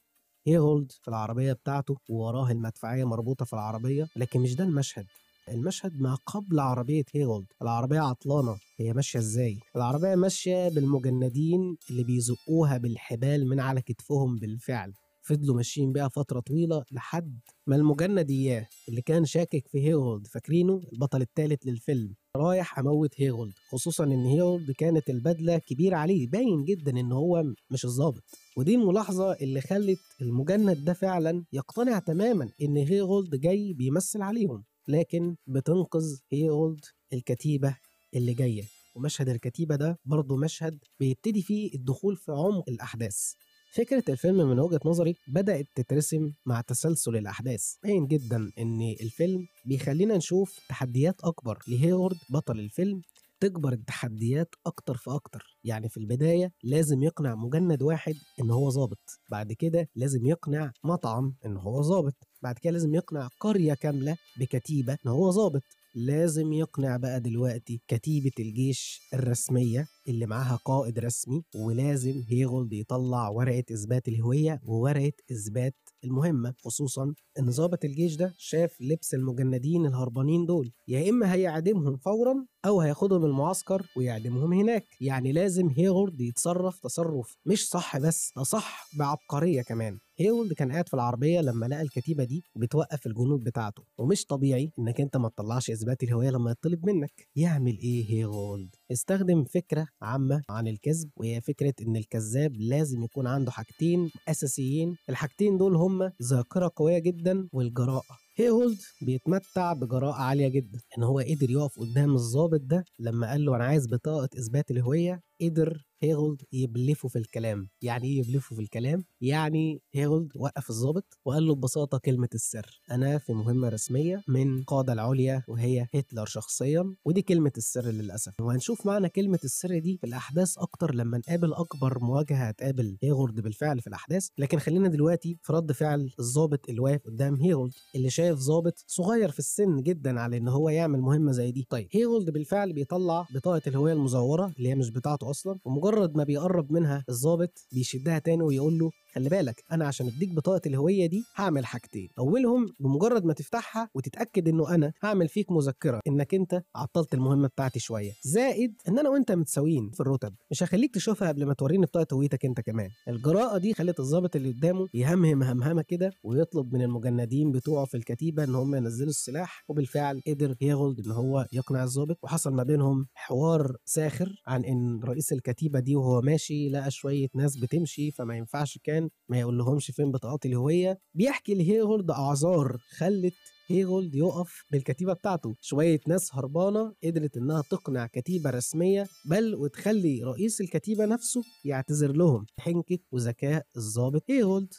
هيرولد 0.46 0.92
في 0.92 1.08
العربية 1.08 1.52
بتاعته 1.52 1.96
ووراه 2.08 2.50
المدفعية 2.50 3.04
مربوطة 3.04 3.44
في 3.44 3.52
العربية 3.52 4.06
لكن 4.16 4.40
مش 4.40 4.54
ده 4.56 4.64
المشهد. 4.64 5.06
المشهد 5.50 6.00
ما 6.00 6.14
قبل 6.14 6.60
عربية 6.60 7.04
هيرولد. 7.14 7.46
العربية 7.62 8.00
عطلانة. 8.00 8.56
هي 8.78 8.92
ماشية 8.92 9.18
إزاي؟ 9.18 9.58
العربية 9.76 10.14
ماشية 10.14 10.68
بالمجندين 10.68 11.76
اللي 11.90 12.04
بيزقوها 12.04 12.78
بالحبال 12.78 13.48
من 13.48 13.60
على 13.60 13.82
كتفهم 13.82 14.38
بالفعل. 14.38 14.92
فضلوا 15.22 15.56
ماشيين 15.56 15.92
بيها 15.92 16.08
فترة 16.08 16.40
طويلة 16.40 16.84
لحد 16.92 17.38
ما 17.66 17.76
المجند 17.76 18.30
إياه 18.30 18.68
اللي 18.88 19.02
كان 19.02 19.24
شاكك 19.24 19.68
في 19.68 19.86
هيرولد. 19.86 20.26
فاكرينه؟ 20.26 20.80
البطل 20.92 21.22
الثالث 21.22 21.66
للفيلم. 21.66 22.14
رايح 22.36 22.78
أموت 22.78 23.10
هيرولد. 23.20 23.52
خصوصا 23.72 24.04
إن 24.04 24.24
هيرولد 24.26 24.70
كانت 24.70 25.10
البدلة 25.10 25.58
كبيرة 25.58 25.96
عليه. 25.96 26.26
باين 26.28 26.64
جدا 26.64 27.00
إن 27.00 27.12
هو 27.12 27.44
مش 27.70 27.84
الظابط 27.84 28.22
ودي 28.56 28.74
الملاحظة 28.74 29.32
اللي 29.32 29.60
خلت 29.60 29.98
المجند 30.20 30.84
ده 30.84 30.92
فعلا 30.92 31.44
يقتنع 31.52 31.98
تماما 31.98 32.48
إن 32.62 32.76
هيرولد 32.76 33.34
جاي 33.34 33.72
بيمثل 33.72 34.22
عليهم. 34.22 34.64
لكن 34.88 35.36
بتنقذ 35.46 36.16
هيرولد 36.32 36.84
الكتيبة 37.12 37.76
اللي 38.14 38.34
جاية. 38.34 38.62
ومشهد 38.96 39.28
الكتيبة 39.28 39.76
ده 39.76 39.98
برضه 40.04 40.36
مشهد 40.36 40.78
بيبتدي 41.00 41.42
فيه 41.42 41.74
الدخول 41.74 42.16
في 42.16 42.32
عمق 42.32 42.68
الأحداث. 42.68 43.32
فكرة 43.74 44.04
الفيلم 44.08 44.36
من 44.50 44.58
وجهة 44.58 44.80
نظري 44.84 45.14
بدأت 45.28 45.66
تترسم 45.74 46.32
مع 46.46 46.60
تسلسل 46.60 47.16
الأحداث. 47.16 47.74
باين 47.82 48.06
جدا 48.06 48.50
إن 48.58 48.94
الفيلم 49.00 49.46
بيخلينا 49.66 50.16
نشوف 50.16 50.58
تحديات 50.68 51.20
أكبر 51.24 51.58
لهيورد 51.68 52.16
بطل 52.30 52.58
الفيلم 52.60 53.02
تكبر 53.40 53.72
التحديات 53.72 54.54
أكتر 54.66 54.96
فأكتر. 54.96 55.58
يعني 55.64 55.88
في 55.88 55.96
البداية 55.96 56.52
لازم 56.62 57.02
يقنع 57.02 57.34
مجند 57.34 57.82
واحد 57.82 58.14
إن 58.40 58.50
هو 58.50 58.70
ظابط. 58.70 59.20
بعد 59.30 59.52
كده 59.52 59.88
لازم 59.94 60.26
يقنع 60.26 60.72
مطعم 60.84 61.34
إن 61.46 61.56
هو 61.56 61.82
ظابط. 61.82 62.14
بعد 62.42 62.58
كده 62.58 62.72
لازم 62.72 62.94
يقنع 62.94 63.28
قرية 63.40 63.74
كاملة 63.74 64.16
بكتيبة 64.40 64.92
إن 64.92 65.10
هو 65.10 65.30
ظابط. 65.30 65.62
لازم 65.94 66.52
يقنع 66.52 66.96
بقى 66.96 67.20
دلوقتي 67.20 67.80
كتيبة 67.88 68.30
الجيش 68.40 69.00
الرسمية 69.14 69.86
اللي 70.08 70.26
معاها 70.26 70.56
قائد 70.64 70.98
رسمي 70.98 71.42
ولازم 71.54 72.22
هيغولد 72.28 72.72
يطلع 72.72 73.28
ورقة 73.28 73.64
إثبات 73.72 74.08
الهوية 74.08 74.60
وورقة 74.66 75.12
إثبات 75.32 75.74
المهمة 76.04 76.54
خصوصا 76.64 77.14
إن 77.38 77.50
ضابط 77.50 77.84
الجيش 77.84 78.16
ده 78.16 78.34
شاف 78.38 78.80
لبس 78.80 79.14
المجندين 79.14 79.86
الهربانين 79.86 80.46
دول. 80.46 80.72
يا 80.88 81.10
إما 81.10 81.32
هيعدمهم 81.34 81.96
فورا 81.96 82.46
أو 82.64 82.80
هياخدهم 82.80 83.24
المعسكر 83.24 83.86
ويعدمهم 83.96 84.52
هناك. 84.52 84.84
يعني 85.00 85.32
لازم 85.32 85.68
هيغولد 85.68 86.20
يتصرف 86.20 86.78
تصرف 86.80 87.36
مش 87.46 87.68
صح 87.68 87.98
بس 87.98 88.32
ده 88.36 88.42
صح 88.42 88.88
بعبقرية 88.98 89.62
كمان. 89.62 89.98
هيولد 90.18 90.52
كان 90.52 90.72
قاعد 90.72 90.88
في 90.88 90.94
العربية 90.94 91.40
لما 91.40 91.66
لقى 91.66 91.82
الكتيبة 91.82 92.24
دي 92.24 92.44
بتوقف 92.56 93.06
الجنود 93.06 93.44
بتاعته. 93.44 93.82
ومش 93.98 94.24
طبيعي 94.26 94.72
إنك 94.78 95.00
أنت 95.00 95.16
ما 95.16 95.28
تطلعش 95.28 95.70
إثبات 95.70 96.02
الهوية 96.02 96.30
لما 96.30 96.50
يطلب 96.50 96.86
منك. 96.86 97.28
يعمل 97.36 97.78
إيه 97.78 98.10
هيولد 98.10 98.74
استخدم 98.92 99.44
فكرة 99.44 99.86
عامة 100.02 100.42
عن 100.50 100.68
الكذب 100.68 101.10
وهي 101.16 101.40
فكرة 101.40 101.74
إن 101.82 101.96
الكذاب 101.96 102.52
لازم 102.56 103.02
يكون 103.04 103.26
عنده 103.26 103.50
حاجتين 103.50 104.10
أساسيين. 104.28 104.96
الحاجتين 105.08 105.58
دول 105.58 105.76
هما 105.76 106.12
ذاكرة 106.22 106.70
قوية 106.76 106.98
جدا 106.98 107.48
والجراءة. 107.52 108.16
هيهولد 108.36 108.78
بيتمتع 109.02 109.72
بجراءة 109.72 110.14
عالية 110.14 110.48
جدا. 110.48 110.78
إن 110.98 111.02
هو 111.02 111.18
قدر 111.18 111.50
يقف 111.50 111.78
قدام 111.78 112.14
الضابط 112.14 112.60
ده 112.60 112.84
لما 112.98 113.30
قال 113.30 113.44
له 113.44 113.56
أنا 113.56 113.64
عايز 113.64 113.86
بطاقة 113.86 114.28
إثبات 114.38 114.70
الهوية 114.70 115.20
قدر 115.42 115.84
هيغولد 116.02 116.42
يبلفه 116.52 117.08
في 117.08 117.18
الكلام. 117.18 117.68
يعني 117.82 118.06
إيه 118.06 118.18
يبلفه 118.18 118.56
في 118.56 118.62
الكلام؟ 118.62 119.04
يعني 119.20 119.82
هيغولد 119.94 120.28
وقف 120.36 120.70
الضابط 120.70 121.18
وقال 121.24 121.46
له 121.46 121.54
ببساطة 121.54 121.98
كلمة 121.98 122.28
السر. 122.34 122.80
أنا 122.90 123.18
في 123.18 123.32
مهمة 123.32 123.68
رسمية 123.68 124.22
من 124.28 124.58
القاده 124.58 124.92
العليا 124.92 125.42
وهي 125.48 125.86
هتلر 125.94 126.26
شخصيا 126.26 126.94
ودي 127.04 127.22
كلمة 127.22 127.52
السر 127.56 127.84
للأسف. 127.90 128.32
وهنشوف 128.40 128.86
معنى 128.86 129.08
كلمة 129.08 129.38
السر 129.44 129.78
دي 129.78 129.96
في 130.00 130.06
الأحداث 130.06 130.58
أكتر 130.58 130.94
لما 130.94 131.18
نقابل 131.18 131.52
أكبر 131.54 131.98
مواجهة 131.98 132.48
هتقابل 132.48 132.96
هيغولد 133.02 133.40
بالفعل 133.40 133.80
في 133.80 133.86
الأحداث. 133.86 134.28
لكن 134.38 134.58
خلينا 134.58 134.88
دلوقتي 134.88 135.38
في 135.42 135.52
رد 135.52 135.72
فعل 135.72 136.10
الضابط 136.20 136.68
اللي 136.68 136.80
واقف 136.80 137.06
قدام 137.06 137.34
هيغولد 137.34 137.72
اللي 137.94 138.10
شايف 138.10 138.38
ضابط 138.38 138.84
صغير 138.86 139.30
في 139.30 139.38
السن 139.38 139.82
جدا 139.82 140.20
على 140.20 140.36
إن 140.36 140.48
هو 140.48 140.68
يعمل 140.68 141.00
مهمة 141.00 141.32
زي 141.32 141.50
دي. 141.52 141.66
طيب 141.70 141.88
هيغولد 141.92 142.30
بالفعل 142.30 142.72
بيطلع 142.72 143.26
بطاقة 143.34 143.62
الهوية 143.66 143.92
المزورة 143.92 144.52
اللي 144.58 144.68
هي 144.68 144.74
مش 144.74 144.90
بتاعته 144.90 145.29
أصلا 145.30 145.58
ومجرد 145.64 146.16
ما 146.16 146.24
بيقرب 146.24 146.72
منها 146.72 147.04
الضابط 147.08 147.66
بيشدها 147.72 148.18
تاني 148.18 148.42
ويقول 148.42 148.78
له 148.78 148.90
خلي 149.14 149.28
بالك 149.28 149.64
أنا 149.72 149.86
عشان 149.86 150.06
أديك 150.06 150.28
بطاقة 150.34 150.60
الهوية 150.66 151.06
دي 151.06 151.24
هعمل 151.36 151.66
حاجتين. 151.66 152.08
أولهم 152.18 152.66
بمجرد 152.80 153.24
ما 153.24 153.32
تفتحها 153.32 153.88
وتتأكد 153.94 154.48
إنه 154.48 154.74
أنا 154.74 154.92
هعمل 155.02 155.28
فيك 155.28 155.50
مذكرة 155.52 156.00
إنك 156.06 156.34
أنت 156.34 156.62
عطلت 156.76 157.14
المهمة 157.14 157.48
بتاعتي 157.48 157.80
شوية. 157.80 158.12
زائد 158.24 158.74
إن 158.88 158.98
أنا 158.98 159.08
وأنت 159.08 159.32
متساويين 159.32 159.90
في 159.90 160.00
الرتب. 160.00 160.34
مش 160.50 160.62
هخليك 160.62 160.94
تشوفها 160.94 161.28
قبل 161.28 161.46
ما 161.46 161.54
توريني 161.54 161.86
بطاقة 161.86 162.14
هويتك 162.14 162.44
أنت 162.44 162.60
كمان. 162.60 162.90
الجراءة 163.08 163.58
دي 163.58 163.74
خلت 163.74 164.00
الضابط 164.00 164.36
اللي 164.36 164.50
قدامه 164.52 164.88
يهمهم 164.94 165.42
همهمة 165.42 165.82
كده 165.82 166.12
ويطلب 166.24 166.74
من 166.74 166.82
المجندين 166.82 167.52
بتوعه 167.52 167.84
في 167.84 167.96
الكتيبة 167.96 168.44
إن 168.44 168.54
هم 168.54 168.74
ينزلوا 168.74 169.10
السلاح 169.10 169.64
وبالفعل 169.68 170.20
قدر 170.26 170.54
هيغولد 170.62 171.06
ان 171.06 171.10
هو 171.12 171.46
يقنع 171.52 171.84
الضابط. 171.84 172.18
وحصل 172.22 172.52
ما 172.52 172.62
بينهم 172.62 173.06
حوار 173.14 173.76
ساخر 173.84 174.42
عن 174.46 174.64
إن 174.64 175.00
رئيس 175.04 175.32
الكتيبة 175.32 175.80
دي 175.80 175.96
وهو 175.96 176.20
ماشي 176.20 176.68
لقى 176.68 176.90
شوية 176.90 177.28
ناس 177.34 177.56
بتمشي 177.56 178.10
فما 178.10 178.36
ينفعش 178.36 178.78
كان 178.84 178.99
ما 179.28 179.38
يقول 179.40 179.58
لهمش 179.58 179.90
فين 179.90 180.10
بطاقات 180.12 180.46
الهوية 180.46 180.98
بيحكي 181.14 181.54
لهيغولد 181.54 182.10
أعذار 182.10 182.78
خلت 182.98 183.34
هيغولد 183.70 184.14
يقف 184.14 184.64
بالكتيبة 184.70 185.12
بتاعته. 185.12 185.54
شوية 185.60 186.00
ناس 186.08 186.34
هربانة 186.34 186.94
قدرت 187.04 187.36
إنها 187.36 187.62
تقنع 187.70 188.06
كتيبة 188.06 188.50
رسمية 188.50 189.06
بل 189.30 189.54
وتخلي 189.54 190.22
رئيس 190.22 190.60
الكتيبة 190.60 191.06
نفسه 191.06 191.42
يعتذر 191.64 192.12
لهم. 192.12 192.46
حنكه 192.60 192.98
وذكاء 193.12 193.66
الضابط 193.76 194.22
هيغولد 194.30 194.74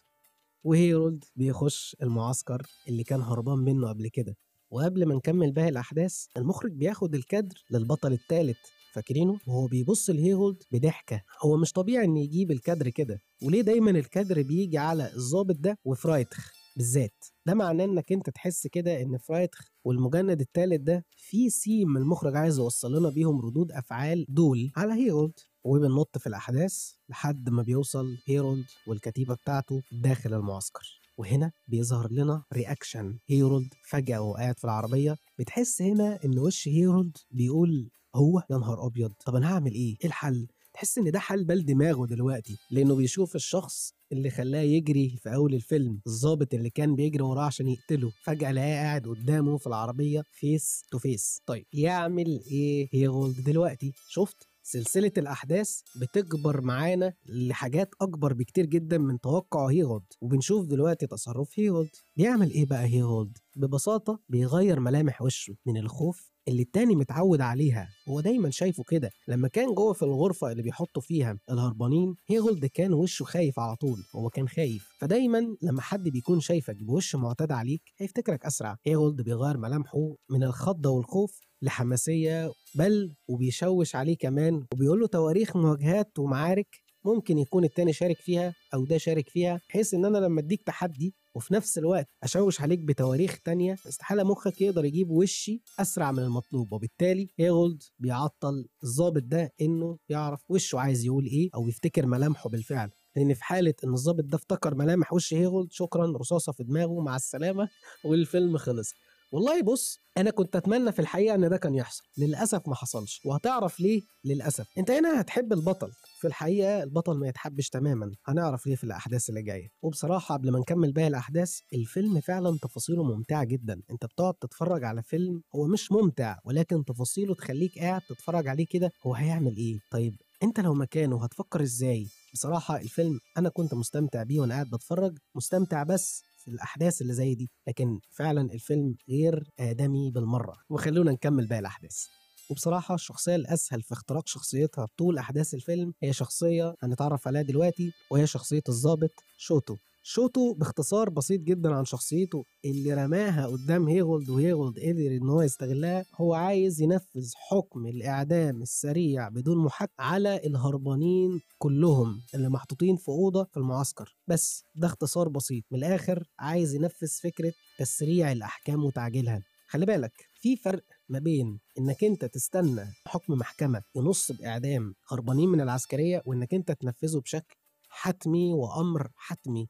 وهيرولد 0.63 1.23
بيخش 1.35 1.95
المعسكر 2.01 2.61
اللي 2.87 3.03
كان 3.03 3.21
هربان 3.21 3.57
منه 3.59 3.89
قبل 3.89 4.07
كده. 4.07 4.35
وقبل 4.71 5.05
ما 5.05 5.15
نكمل 5.15 5.51
باقي 5.51 5.69
الأحداث 5.69 6.25
المخرج 6.37 6.71
بياخد 6.71 7.15
الكادر 7.15 7.55
للبطل 7.71 8.13
الثالث 8.13 8.57
فاكرينه؟ 8.93 9.39
وهو 9.47 9.67
بيبص 9.67 10.09
لهيرولد 10.09 10.63
بضحكة. 10.71 11.21
هو 11.45 11.57
مش 11.57 11.71
طبيعي 11.71 12.05
إن 12.05 12.17
يجيب 12.17 12.51
الكادر 12.51 12.89
كده. 12.89 13.19
وليه 13.43 13.61
دايما 13.61 13.91
الكادر 13.91 14.41
بيجي 14.41 14.77
على 14.77 15.13
الضابط 15.15 15.55
ده 15.59 15.77
وفرايتخ 15.85 16.51
بالذات؟ 16.77 17.25
ده 17.45 17.53
معناه 17.53 17.85
إنك 17.85 18.11
أنت 18.11 18.29
تحس 18.29 18.67
كده 18.67 19.01
إن 19.01 19.17
فرايتخ 19.17 19.59
والمجند 19.85 20.41
الثالث 20.41 20.81
ده 20.81 21.05
في 21.17 21.49
سيم 21.49 21.97
المخرج 21.97 22.35
عايز 22.35 22.57
يوصل 22.59 22.95
لنا 22.99 23.09
بيهم 23.09 23.41
ردود 23.41 23.71
أفعال 23.71 24.25
دول 24.29 24.71
على 24.77 24.93
هيرولد 24.93 25.33
وبننط 25.63 26.17
في 26.17 26.27
الأحداث 26.27 26.91
لحد 27.09 27.49
ما 27.49 27.63
بيوصل 27.63 28.17
هيرولد 28.27 28.65
والكتيبة 28.87 29.35
بتاعته 29.35 29.81
داخل 29.91 30.33
المعسكر. 30.33 31.01
وهنا 31.17 31.51
بيظهر 31.67 32.11
لنا 32.11 32.43
reaction 32.53 33.17
هيرولد 33.29 33.73
فجأة 33.89 34.21
وهو 34.21 34.33
قاعد 34.33 34.57
في 34.57 34.63
العربية. 34.63 35.17
بتحس 35.39 35.81
هنا 35.81 36.19
إن 36.25 36.39
وش 36.39 36.67
هيرولد 36.67 37.17
بيقول 37.31 37.89
هو 38.15 38.43
يا 38.51 38.57
نهار 38.57 38.85
أبيض 38.85 39.13
طب 39.25 39.35
أنا 39.35 39.53
هعمل 39.53 39.71
إيه؟ 39.73 39.95
إيه 40.01 40.07
الحل؟ 40.07 40.47
تحس 40.73 40.97
إن 40.97 41.11
ده 41.11 41.19
حل 41.19 41.43
بال 41.43 41.65
دماغه 41.65 42.05
دلوقتي 42.05 42.57
لأنه 42.71 42.95
بيشوف 42.95 43.35
الشخص 43.35 43.93
اللي 44.11 44.29
خلاه 44.29 44.59
يجري 44.61 45.17
في 45.23 45.33
أول 45.33 45.53
الفيلم 45.53 46.01
الضابط 46.07 46.53
اللي 46.53 46.69
كان 46.69 46.95
بيجري 46.95 47.23
وراه 47.23 47.43
عشان 47.43 47.67
يقتله 47.67 48.11
فجأة 48.23 48.51
لقاه 48.51 48.73
قاعد 48.73 49.07
قدامه 49.07 49.57
في 49.57 49.67
العربية 49.67 50.23
face 50.31 50.81
to 50.91 50.97
face 50.97 51.41
طيب 51.45 51.65
يعمل 51.73 52.41
إيه 52.51 52.89
هيرولد 52.93 53.43
دلوقتي؟ 53.43 53.93
شفت؟ 54.07 54.47
سلسلة 54.63 55.11
الأحداث 55.17 55.81
بتكبر 56.01 56.61
معانا 56.61 57.13
لحاجات 57.25 57.89
أكبر 58.01 58.33
بكتير 58.33 58.65
جدا 58.65 58.97
من 58.97 59.19
توقع 59.19 59.65
هيرولد 59.69 60.03
وبنشوف 60.21 60.65
دلوقتي 60.65 61.07
تصرف 61.07 61.49
هيرولد 61.59 61.89
بيعمل 62.15 62.51
إيه 62.51 62.65
بقى 62.65 62.85
هيرولد؟ 62.85 63.37
ببساطة 63.55 64.19
بيغير 64.29 64.79
ملامح 64.79 65.21
وشه 65.21 65.55
من 65.65 65.77
الخوف 65.77 66.30
اللي 66.47 66.61
التاني 66.61 66.95
متعود 66.95 67.41
عليها 67.41 67.89
هو 68.09 68.19
دايما 68.21 68.49
شايفه 68.49 68.83
كده. 68.87 69.09
لما 69.27 69.47
كان 69.47 69.73
جوه 69.73 69.93
في 69.93 70.03
الغرفة 70.03 70.51
اللي 70.51 70.63
بيحطوا 70.63 71.01
فيها 71.01 71.37
الهربانين 71.51 72.15
هيغولد 72.29 72.65
كان 72.65 72.93
وشه 72.93 73.23
خايف 73.23 73.59
على 73.59 73.75
طول 73.75 73.97
هو 74.15 74.29
كان 74.29 74.47
خايف. 74.49 74.87
فدايما 74.99 75.55
لما 75.61 75.81
حد 75.81 76.03
بيكون 76.09 76.39
شايفك 76.39 76.75
بوش 76.83 77.15
معتاد 77.15 77.51
عليك 77.51 77.81
هيفتكرك 77.97 78.45
أسرع. 78.45 78.77
هيغولد 78.85 79.21
بيغير 79.21 79.57
ملامحه 79.57 80.15
من 80.29 80.43
الخضة 80.43 80.89
والخوف 80.89 81.39
لحماسية 81.61 82.51
بل 82.75 83.13
وبيشوش 83.27 83.95
عليه 83.95 84.17
كمان 84.17 84.65
وبيقول 84.73 84.99
له 84.99 85.07
تواريخ 85.07 85.57
مواجهات 85.57 86.19
ومعارك 86.19 86.67
ممكن 87.05 87.37
يكون 87.37 87.63
التاني 87.63 87.93
شارك 87.93 88.17
فيها 88.17 88.53
أو 88.73 88.85
ده 88.85 88.97
شارك 88.97 89.29
فيها 89.29 89.61
بحيث 89.69 89.93
إن 89.93 90.05
أنا 90.05 90.17
لما 90.17 90.39
أديك 90.41 90.63
تحدي 90.63 91.13
وفي 91.35 91.53
نفس 91.53 91.77
الوقت 91.77 92.07
أشوش 92.23 92.61
عليك 92.61 92.79
بتواريخ 92.79 93.39
تانية 93.45 93.75
استحالة 93.87 94.23
مخك 94.23 94.61
يقدر 94.61 94.85
يجيب 94.85 95.09
وشي 95.11 95.61
أسرع 95.79 96.11
من 96.11 96.19
المطلوب 96.19 96.73
وبالتالي 96.73 97.29
هيغولد 97.39 97.83
بيعطل 97.99 98.65
الضابط 98.83 99.23
ده 99.23 99.53
إنه 99.61 99.97
يعرف 100.09 100.41
وشه 100.49 100.79
عايز 100.79 101.05
يقول 101.05 101.25
إيه 101.25 101.49
أو 101.55 101.67
يفتكر 101.67 102.05
ملامحه 102.05 102.49
بالفعل. 102.49 102.89
لأن 103.15 103.33
في 103.33 103.43
حالة 103.43 103.73
إن 103.83 103.93
الضابط 103.93 104.23
ده 104.23 104.35
افتكر 104.37 104.75
ملامح 104.75 105.13
وش 105.13 105.33
هيغولد 105.33 105.71
شكرا 105.71 106.17
رصاصة 106.17 106.51
في 106.51 106.63
دماغه 106.63 106.99
مع 107.01 107.15
السلامة 107.15 107.69
والفيلم 108.05 108.57
خلص. 108.57 108.93
والله 109.33 109.61
بص 109.61 109.97
أنا 110.17 110.31
كنت 110.31 110.55
أتمنى 110.55 110.91
في 110.91 110.99
الحقيقة 110.99 111.35
إن 111.35 111.49
ده 111.49 111.57
كان 111.57 111.75
يحصل. 111.75 112.03
للأسف 112.17 112.67
ما 112.67 112.75
حصلش. 112.75 113.21
وهتعرف 113.25 113.79
ليه؟ 113.79 114.01
للأسف. 114.25 114.67
أنت 114.77 114.91
هنا 114.91 115.21
هتحب 115.21 115.53
البطل. 115.53 115.91
في 116.19 116.27
الحقيقة 116.27 116.83
البطل 116.83 117.17
ما 117.17 117.27
يتحبش 117.27 117.69
تماما. 117.69 118.11
هنعرف 118.25 118.67
ليه 118.67 118.75
في 118.75 118.83
الأحداث 118.83 119.29
اللي 119.29 119.41
جاية. 119.41 119.67
وبصراحة 119.81 120.35
قبل 120.37 120.51
ما 120.51 120.59
نكمل 120.59 120.91
باقي 120.91 121.07
الأحداث 121.07 121.59
الفيلم 121.73 122.19
فعلا 122.21 122.57
تفاصيله 122.61 123.03
ممتعة 123.03 123.43
جدا. 123.43 123.81
أنت 123.91 124.05
بتقعد 124.05 124.33
تتفرج 124.33 124.83
على 124.83 125.03
فيلم 125.03 125.41
هو 125.55 125.67
مش 125.67 125.91
ممتع 125.91 126.37
ولكن 126.45 126.85
تفاصيله 126.85 127.35
تخليك 127.35 127.79
قاعد 127.79 128.01
تتفرج 128.09 128.47
عليه 128.47 128.65
كده 128.69 128.91
هو 129.07 129.13
هيعمل 129.15 129.57
إيه؟ 129.57 129.79
طيب 129.91 130.13
أنت 130.43 130.59
لو 130.59 130.73
مكانه 130.73 131.23
هتفكر 131.23 131.61
إزاي؟ 131.61 132.07
بصراحة 132.33 132.77
الفيلم 132.77 133.19
أنا 133.37 133.49
كنت 133.49 133.73
مستمتع 133.73 134.23
بيه 134.23 134.39
وأنا 134.39 134.53
قاعد 134.53 134.69
بتفرج. 134.69 135.17
مستمتع 135.35 135.83
بس 135.83 136.21
في 136.41 136.47
الأحداث 136.47 137.01
اللي 137.01 137.13
زي 137.13 137.35
دي 137.35 137.49
لكن 137.67 137.99
فعلا 138.11 138.41
الفيلم 138.53 138.95
غير 139.09 139.43
آدمي 139.59 140.11
بالمرة. 140.11 140.57
وخلونا 140.69 141.11
نكمل 141.11 141.47
باقي 141.47 141.59
الأحداث. 141.59 142.05
وبصراحة 142.51 142.95
الشخصية 142.95 143.35
الأسهل 143.35 143.81
في 143.81 143.91
اختراق 143.93 144.27
شخصيتها 144.27 144.87
طول 144.97 145.17
أحداث 145.17 145.53
الفيلم 145.53 145.93
هي 146.03 146.13
شخصية 146.13 146.75
هنتعرف 146.83 147.27
عليها 147.27 147.41
دلوقتي 147.41 147.91
وهي 148.11 148.27
شخصية 148.27 148.61
الضابط 148.69 149.09
شوتو. 149.37 149.75
شوتو 150.03 150.53
باختصار 150.53 151.09
بسيط 151.09 151.41
جدا 151.41 151.73
عن 151.75 151.85
شخصيته. 151.85 152.43
اللي 152.65 152.93
رماها 152.93 153.47
قدام 153.47 153.87
هيغولد 153.87 154.29
وهيغولد 154.29 154.79
قدر 154.79 155.17
إن 155.21 155.29
هو 155.29 155.41
يستغلها 155.41 156.05
هو 156.15 156.33
عايز 156.33 156.81
ينفذ 156.81 157.31
حكم 157.35 157.87
الإعدام 157.87 158.61
السريع 158.61 159.29
بدون 159.29 159.57
محاكمه 159.57 159.95
على 160.05 160.37
الهربانين 160.37 161.41
كلهم 161.57 162.21
اللي 162.35 162.49
محطوطين 162.49 162.95
في 162.95 163.09
أوضة 163.09 163.43
في 163.43 163.57
المعسكر. 163.57 164.15
بس 164.27 164.63
ده 164.75 164.87
اختصار 164.87 165.29
بسيط. 165.29 165.63
من 165.71 165.79
الآخر 165.79 166.23
عايز 166.39 166.75
ينفذ 166.75 167.07
فكرة 167.23 167.53
تسريع 167.79 168.31
الأحكام 168.31 168.83
وتعجيلها. 168.85 169.41
خلي 169.67 169.85
بالك 169.85 170.11
في 170.41 170.55
فرق 170.57 170.83
ما 171.09 171.19
بين 171.19 171.59
إنك 171.79 172.03
أنت 172.03 172.25
تستنى 172.25 172.85
حكم 173.07 173.33
محكمة 173.33 173.81
ينص 173.95 174.31
بإعدام 174.31 174.93
هربانين 175.11 175.49
من 175.49 175.61
العسكرية 175.61 176.21
وإنك 176.25 176.53
أنت 176.53 176.71
تنفذه 176.71 177.19
بشكل 177.19 177.55
حتمي 177.89 178.53
وأمر 178.53 179.07
حتمي. 179.15 179.67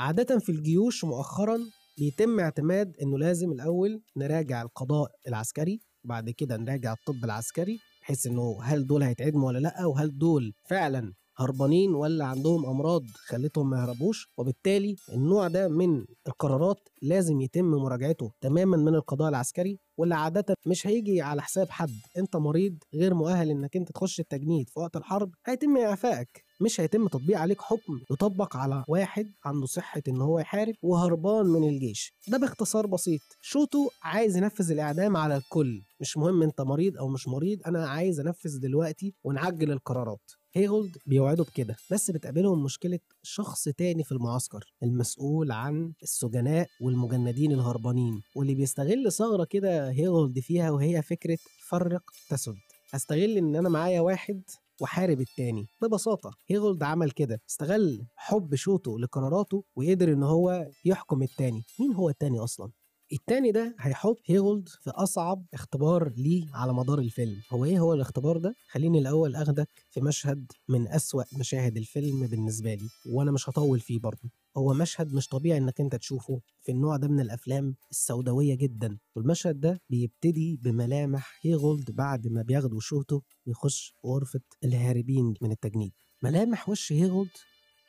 عادة 0.00 0.38
في 0.38 0.52
الجيوش 0.52 1.04
مؤخرا 1.04 1.58
بيتم 1.98 2.40
اعتماد 2.40 2.96
إنه 3.02 3.18
لازم 3.18 3.52
الأول 3.52 4.02
نراجع 4.16 4.62
القضاء 4.62 5.10
العسكري 5.28 5.80
وبعد 6.04 6.30
كده 6.30 6.56
نراجع 6.56 6.92
الطب 6.92 7.24
العسكري 7.24 7.78
بحيث 8.02 8.26
إنه 8.26 8.58
هل 8.62 8.86
دول 8.86 9.02
هيتعدموا 9.02 9.48
ولا 9.48 9.58
لأ 9.58 9.86
وهل 9.86 10.18
دول 10.18 10.52
فعلا 10.68 11.12
هربانين 11.36 11.94
ولا 11.94 12.24
عندهم 12.24 12.66
أمراض 12.66 13.02
خلتهم 13.14 13.70
ما 13.70 13.76
يهربوش. 13.78 14.28
وبالتالي 14.38 14.96
النوع 15.12 15.48
ده 15.48 15.68
من 15.68 16.04
القرارات 16.28 16.88
لازم 17.02 17.40
يتم 17.40 17.64
مراجعته 17.64 18.30
تماما 18.40 18.76
من 18.76 18.94
القضاء 18.94 19.28
العسكري 19.28 19.78
واللي 19.96 20.14
عادة 20.14 20.54
مش 20.66 20.86
هيجي 20.86 21.20
على 21.22 21.42
حساب 21.42 21.68
حد. 21.70 21.94
أنت 22.18 22.36
مريض 22.36 22.78
غير 22.94 23.14
مؤهل 23.14 23.50
إنك 23.50 23.76
أنت 23.76 23.92
تخش 23.92 24.20
التجنيد 24.20 24.68
في 24.68 24.80
وقت 24.80 24.96
الحرب 24.96 25.34
هيتم 25.46 25.76
إعفائك. 25.76 26.44
مش 26.60 26.80
هيتم 26.80 27.08
تطبيق 27.08 27.38
عليك 27.38 27.60
حكم 27.60 28.00
يطبق 28.10 28.56
على 28.56 28.84
واحد 28.88 29.32
عنده 29.44 29.66
صحة 29.66 30.02
إن 30.08 30.20
هو 30.20 30.38
يحارب 30.38 30.74
وهربان 30.82 31.46
من 31.46 31.68
الجيش. 31.68 32.12
ده 32.28 32.38
باختصار 32.38 32.86
بسيط. 32.86 33.20
شوتو 33.40 33.88
عايز 34.02 34.36
ينفذ 34.36 34.70
الإعدام 34.70 35.16
على 35.16 35.36
الكل. 35.36 35.82
مش 36.00 36.16
مهم 36.16 36.42
أنت 36.42 36.60
مريض 36.60 36.96
أو 36.98 37.08
مش 37.08 37.28
مريض 37.28 37.58
أنا 37.66 37.88
عايز 37.88 38.20
أنفذ 38.20 38.58
دلوقتي 38.58 39.14
ونعجل 39.24 39.70
القرارات. 39.72 40.30
هيغولد 40.54 40.96
بيوعدوا 41.06 41.44
بكده. 41.44 41.76
بس 41.90 42.10
بتقابلهم 42.10 42.64
مشكلة 42.64 42.98
شخص 43.22 43.64
تاني 43.64 44.04
في 44.04 44.12
المعسكر 44.12 44.72
المسؤول 44.82 45.52
عن 45.52 45.92
السجناء 46.02 46.68
والمجندين 46.80 47.52
الهربانين. 47.52 48.20
واللي 48.36 48.54
بيستغل 48.54 49.12
ثغرة 49.12 49.44
كده 49.44 49.90
هيغولد 49.90 50.38
فيها 50.38 50.70
وهي 50.70 51.02
فكرة 51.02 51.38
فرق 51.68 52.02
تسد. 52.30 52.56
هستغل 52.92 53.36
إن 53.36 53.56
أنا 53.56 53.68
معايا 53.68 54.00
واحد 54.00 54.42
وحارب 54.80 55.20
التاني. 55.20 55.66
ببساطة 55.82 56.30
هيغولد 56.48 56.82
عمل 56.82 57.10
كده 57.10 57.40
استغل 57.50 58.06
حب 58.16 58.54
شوتو 58.54 58.98
لقراراته 58.98 59.64
وقدر 59.76 60.12
إن 60.12 60.22
هو 60.22 60.66
يحكم 60.84 61.22
التاني. 61.22 61.62
مين 61.80 61.94
هو 61.94 62.08
التاني 62.08 62.38
أصلا؟ 62.38 62.70
التاني 63.12 63.52
ده 63.52 63.74
هيحط 63.80 64.16
هيغولد 64.26 64.68
في 64.68 64.90
أصعب 64.90 65.44
اختبار 65.54 66.12
ليه 66.16 66.44
على 66.54 66.72
مدار 66.72 66.98
الفيلم. 66.98 67.36
هو 67.52 67.64
إيه 67.64 67.78
هو 67.80 67.94
الاختبار 67.94 68.36
ده؟ 68.38 68.54
خليني 68.70 68.98
الأول 68.98 69.36
أخدك 69.36 69.68
في 69.90 70.00
مشهد 70.00 70.52
من 70.68 70.88
أسوأ 70.88 71.22
مشاهد 71.38 71.76
الفيلم 71.76 72.26
بالنسبة 72.26 72.74
لي 72.74 72.88
وأنا 73.06 73.30
مش 73.32 73.48
هطول 73.48 73.80
فيه 73.80 73.98
برضه. 73.98 74.30
هو 74.56 74.74
مشهد 74.74 75.12
مش 75.14 75.28
طبيعي 75.28 75.58
إنك 75.58 75.80
أنت 75.80 75.96
تشوفه 75.96 76.40
في 76.62 76.72
النوع 76.72 76.96
ده 76.96 77.08
من 77.08 77.20
الأفلام 77.20 77.74
السوداوية 77.90 78.54
جدا. 78.54 78.98
والمشهد 79.16 79.60
ده 79.60 79.80
بيبتدي 79.90 80.56
بملامح 80.62 81.40
هيغولد 81.42 81.90
بعد 81.90 82.28
ما 82.28 82.42
بياخدوا 82.42 82.80
شوته 82.80 83.22
يخش 83.46 83.94
غرفة 84.06 84.40
الهاربين 84.64 85.34
من 85.42 85.52
التجنيد. 85.52 85.92
ملامح 86.22 86.68
وش 86.68 86.92
هيغولد 86.92 87.30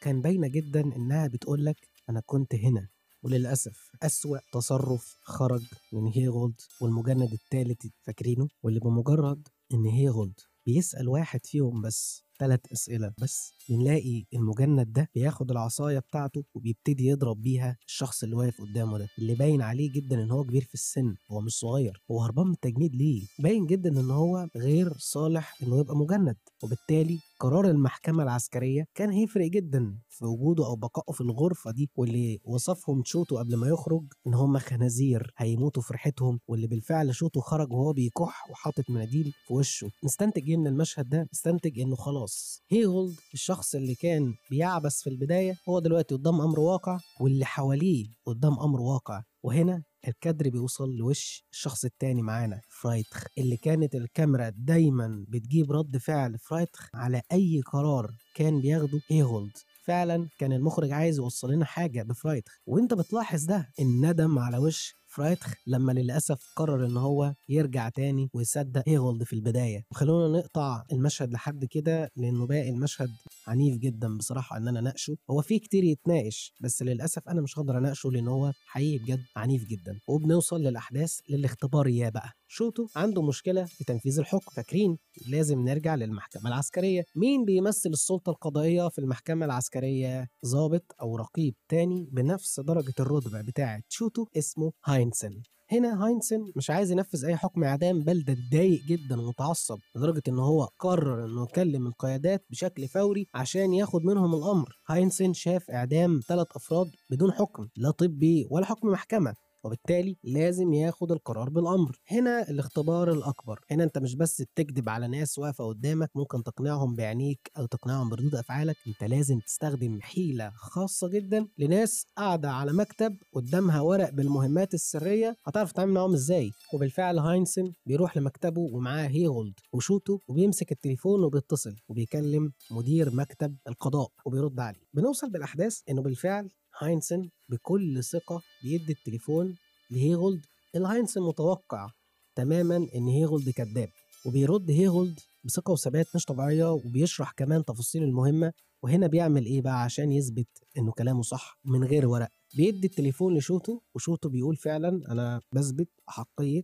كان 0.02 0.22
باينة 0.22 0.48
جدا 0.48 0.82
إنها 0.82 1.28
بتقول 1.28 1.66
لك 1.66 1.78
أنا 2.10 2.22
كنت 2.26 2.56
هنا 2.56 2.88
وللأسف 3.24 3.90
أسوأ 4.04 4.38
تصرف 4.54 5.18
خرج 5.24 5.64
من 5.94 6.08
هيغولد 6.08 6.62
والمجند 6.82 7.34
الثالث 7.34 7.86
فاكرينه؟ 8.04 8.48
واللي 8.64 8.80
بمجرد 8.80 9.48
إن 9.74 9.86
هيغولد 9.86 10.40
بيسأل 10.66 11.08
واحد 11.10 11.46
فيهم 11.46 11.82
بس 11.82 12.24
ثلاث 12.42 12.60
أسئلة 12.74 13.12
بس 13.22 13.54
بنلاقي 13.70 14.26
المجند 14.34 14.94
ده 14.94 15.10
بياخد 15.16 15.52
العصاية 15.52 16.00
بتاعته 16.00 16.44
وبيبتدي 16.54 17.06
يضرب 17.08 17.42
بيها 17.42 17.78
الشخص 17.88 18.24
اللي 18.24 18.36
واقف 18.36 18.62
قدامه 18.62 18.98
ده 18.98 19.08
اللي 19.20 19.36
باين 19.36 19.62
عليه 19.62 19.92
جدا 19.92 20.24
إن 20.24 20.32
هو 20.32 20.44
كبير 20.44 20.62
في 20.64 20.74
السن 20.74 21.16
هو 21.32 21.42
مش 21.42 21.54
صغير 21.60 22.02
هو 22.12 22.22
هربان 22.22 22.48
من 22.48 22.54
التجنيد 22.54 22.96
ليه 22.96 23.22
باين 23.40 23.66
جدا 23.66 23.90
إن 23.90 24.12
هو 24.12 24.48
غير 24.56 24.94
صالح 24.98 25.56
إنه 25.64 25.80
يبقى 25.80 25.96
مجند 25.96 26.36
وبالتالي 26.64 27.20
قرار 27.40 27.70
المحكمة 27.70 28.24
العسكرية 28.24 28.86
كان 28.96 29.10
هيفرق 29.10 29.48
جدا 29.48 29.98
في 30.10 30.26
وجوده 30.26 30.66
أو 30.66 30.76
بقائه 30.76 31.14
في 31.14 31.22
الغرفة 31.22 31.72
دي 31.72 31.90
واللي 31.96 32.40
وصفهم 32.44 33.02
شوتو 33.06 33.38
قبل 33.38 33.56
ما 33.56 33.68
يخرج 33.68 34.04
إن 34.28 34.34
هم 34.34 34.58
خنازير 34.60 35.34
هيموتوا 35.38 35.82
في 35.84 35.94
ريحتهم 35.94 36.40
واللي 36.48 36.68
بالفعل 36.68 37.16
شوتو 37.16 37.40
خرج 37.42 37.72
وهو 37.74 37.94
بيكح 37.94 38.50
وحاطط 38.52 38.90
مناديل 38.90 39.34
في 39.48 39.54
وشه 39.54 39.90
نستنتج 40.04 40.50
إيه 40.50 40.58
من 40.58 40.68
المشهد 40.68 41.10
ده؟ 41.10 41.28
نستنتج 41.34 41.80
إنه 41.80 41.96
خلاص 41.96 42.31
هيغولد 42.70 43.16
الشخص 43.34 43.76
اللي 43.76 43.96
كان 43.96 44.34
بيعبث 44.50 45.04
في 45.04 45.10
البداية 45.10 45.58
هو 45.70 45.80
دلوقتي 45.80 46.16
قدام 46.16 46.42
أمر 46.42 46.60
واقع 46.60 47.00
واللي 47.20 47.46
حواليه 47.46 48.06
قدام 48.26 48.60
أمر 48.60 48.82
واقع. 48.82 49.24
وهنا 49.44 49.84
الكادر 50.08 50.50
بيوصل 50.50 50.90
لوش 50.96 51.46
الشخص 51.52 51.86
التاني 51.86 52.22
معانا 52.22 52.62
فرايتخ 52.82 53.24
اللي 53.38 53.58
كانت 53.58 53.96
الكاميرا 53.96 54.52
دايما 54.56 55.26
بتجيب 55.28 55.72
رد 55.72 55.98
فعل 55.98 56.38
فرايتخ 56.40 56.90
على 56.94 57.22
أي 57.32 57.62
قرار 57.66 58.12
كان 58.36 58.62
بياخده 58.62 59.00
هيغولد 59.12 59.52
فعلا 59.84 60.28
كان 60.38 60.54
المخرج 60.54 60.92
عايز 60.92 61.18
يوصل 61.18 61.52
لنا 61.52 61.66
حاجة 61.66 62.04
بفرايتخ 62.04 62.52
وأنت 62.66 62.94
بتلاحظ 62.94 63.44
ده 63.46 63.70
الندم 63.80 64.40
على 64.40 64.58
وش 64.58 64.96
فرايتخ 65.12 65.54
لما 65.68 65.92
للأسف 65.92 66.54
قرر 66.56 66.86
إن 66.86 66.98
هو 66.98 67.34
يرجع 67.50 67.90
تاني 67.90 68.30
ويصدق 68.34 68.84
هيغولد 68.88 69.24
في 69.24 69.34
البداية. 69.34 69.86
وخلونا 69.92 70.40
نقطع 70.40 70.84
المشهد 70.92 71.34
لحد 71.34 71.66
كده 71.66 72.12
لأنه 72.16 72.48
باقي 72.48 72.70
المشهد 72.70 73.10
عنيف 73.48 73.78
جدا 73.78 74.18
بصراحة 74.18 74.58
إن 74.58 74.68
أنا 74.68 74.82
ناقشه 74.82 75.18
هو 75.30 75.42
فيه 75.42 75.60
كتير 75.60 75.84
يتناقش 75.84 76.54
بس 76.62 76.82
للأسف 76.84 77.30
أنا 77.30 77.42
مش 77.42 77.60
هقدر 77.60 77.78
أناقشه 77.78 78.12
لأن 78.12 78.28
هو 78.28 78.52
حقيقي 78.66 78.98
بجد 79.04 79.24
عنيف 79.36 79.66
جدا. 79.68 80.00
وبنوصل 80.08 80.62
للأحداث 80.62 81.20
للاختبار 81.30 81.88
يا 81.88 82.10
بقى. 82.10 82.41
شوتو 82.54 82.88
عنده 82.96 83.22
مشكلة 83.22 83.66
في 83.66 83.84
تنفيذ 83.84 84.20
الحكم. 84.20 84.52
فاكرين 84.56 84.98
لازم 85.28 85.60
نرجع 85.60 85.96
للمحكمة 85.96 86.48
العسكرية. 86.50 87.06
مين 87.16 87.46
بيمثل 87.46 87.90
السلطة 87.90 88.30
القضائية 88.30 88.90
في 88.90 89.00
المحكمة 89.00 89.46
العسكرية؟ 89.46 90.30
ضابط 90.46 90.96
أو 91.02 91.16
رقيب 91.16 91.56
تاني 91.70 92.10
بنفس 92.12 92.60
درجة 92.60 92.94
الرتبة 93.00 93.42
بتاعة 93.42 93.82
شوتو 93.90 94.26
اسمه 94.38 94.72
هاينسن. 94.86 95.42
هنا 95.72 96.06
هاينسن 96.06 96.52
مش 96.56 96.70
عايز 96.70 96.92
ينفذ 96.92 97.26
أي 97.26 97.36
حكم 97.38 97.64
إعدام 97.64 98.04
بل 98.04 98.24
ده 98.24 98.34
اتضايق 98.34 98.82
جدا 98.86 99.22
ومتعصب 99.22 99.78
لدرجة 99.96 100.22
إن 100.28 100.40
هو 100.40 100.64
قرر 100.80 101.26
إنه 101.26 101.44
يكلم 101.44 101.88
القيادات 101.88 102.46
بشكل 102.50 102.88
فوري 102.88 103.28
عشان 103.34 103.74
ياخد 103.74 104.02
منهم 104.06 104.36
الأمر. 104.36 104.80
هاينسن 104.88 105.34
شاف 105.34 105.70
إعدام 105.72 106.20
ثلاث 106.28 106.48
أفراد 106.56 106.88
بدون 107.10 107.32
حكم 107.32 107.68
لا 107.76 107.92
طبي 107.92 108.48
ولا 108.50 108.66
حكم 108.66 108.88
محكمة. 108.88 109.36
وبالتالي 109.64 110.18
لازم 110.24 110.74
ياخد 110.74 111.12
القرار 111.12 111.50
بالأمر. 111.50 112.00
هنا 112.08 112.50
الاختبار 112.50 113.12
الأكبر. 113.12 113.60
هنا 113.72 113.84
أنت 113.84 113.98
مش 113.98 114.16
بس 114.16 114.42
بتكذب 114.42 114.90
على 114.90 115.08
ناس 115.08 115.40
واقفة 115.40 115.68
قدامك 115.68 116.10
ممكن 116.16 116.44
تقنعهم 116.44 116.96
بعينيك 116.96 117.52
أو 117.58 117.66
تقنعهم 117.66 118.10
بردود 118.10 118.36
أفعالك. 118.36 118.76
أنت 118.88 119.04
لازم 119.04 119.40
تستخدم 119.40 120.02
حيلة 120.02 120.52
خاصة 120.56 121.08
جدا 121.08 121.48
لناس 121.58 122.06
قاعدة 122.18 122.52
على 122.52 122.74
مكتب 122.74 123.18
قدامها 123.34 123.82
ورق 123.82 124.10
بالمهمات 124.10 124.74
السرية. 124.74 125.38
هتعرف 125.46 125.72
تتعامل 125.72 125.94
معاهم 125.94 126.14
إزاي؟ 126.14 126.52
وبالفعل 126.74 127.20
هاينسن 127.20 127.72
بيروح 127.86 128.18
لمكتبه 128.18 128.62
ومعاه 128.62 129.08
هيغولد 129.08 129.54
وشوتو 129.74 130.20
وبيمسك 130.28 130.72
التليفون 130.72 131.24
وبيتصل 131.24 131.76
وبيكلم 131.90 132.52
مدير 132.72 133.16
مكتب 133.16 133.58
القضاء 133.68 134.08
وبيرد 134.26 134.60
عليه. 134.60 134.82
بنوصل 134.94 135.30
بالأحداث 135.30 135.80
إنه 135.90 136.02
بالفعل 136.02 136.50
هاينسن 136.84 137.30
بكل 137.50 138.04
ثقة 138.04 138.42
بيدي 138.64 138.92
التليفون 138.94 139.56
لهيغولد. 139.92 140.42
اللي 140.76 140.88
هاينسن 140.88 141.22
متوقع 141.22 141.90
تماما 142.36 142.76
إن 142.96 143.08
هيغولد 143.08 143.50
كذاب 143.50 143.90
وبيرد 144.26 144.72
هيغولد 144.72 145.20
بثقة 145.44 145.72
وثبات 145.72 146.08
مش 146.16 146.26
طبيعية 146.26 146.72
وبيشرح 146.72 147.32
كمان 147.32 147.66
تفاصيل 147.66 148.04
المهمة 148.04 148.54
وهنا 148.84 149.08
بيعمل 149.08 149.46
إيه 149.46 149.62
بقى 149.62 149.84
عشان 149.84 150.12
يثبت 150.12 150.48
إنه 150.78 150.92
كلامه 150.92 151.22
صح 151.22 151.60
من 151.66 151.84
غير 151.84 152.08
ورق. 152.08 152.30
بيدي 152.56 152.88
التليفون 152.88 153.38
لشوتو 153.38 153.80
وشوتو 153.96 154.30
بيقول 154.30 154.56
فعلا 154.56 155.02
أنا 155.12 155.42
بثبت 155.54 155.90
أحقية 156.10 156.64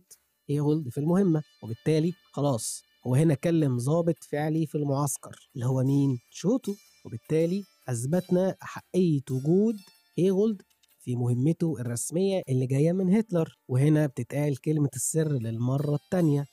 هيغولد 0.50 0.88
في 0.88 0.98
المهمة 0.98 1.42
وبالتالي 1.62 2.12
خلاص 2.32 2.82
هو 3.06 3.14
هنا 3.14 3.34
كلم 3.34 3.76
ضابط 3.76 4.24
فعلي 4.30 4.66
في 4.66 4.74
المعسكر 4.74 5.50
اللي 5.54 5.66
هو 5.66 5.82
مين؟ 5.84 6.18
شوتو 6.30 6.74
وبالتالي 7.06 7.64
أثبتنا 7.88 8.56
أحقية 8.62 9.20
وجود 9.30 9.74
هيغولد 10.18 10.62
في 11.00 11.16
مهمته 11.16 11.80
الرسمية 11.80 12.42
اللي 12.48 12.66
جاية 12.66 12.92
من 12.92 13.14
هتلر 13.14 13.58
وهنا 13.68 14.06
بتتقال 14.06 14.60
كلمة 14.60 14.90
السر 14.96 15.32
للمرة 15.32 15.94
التانية 15.94 16.46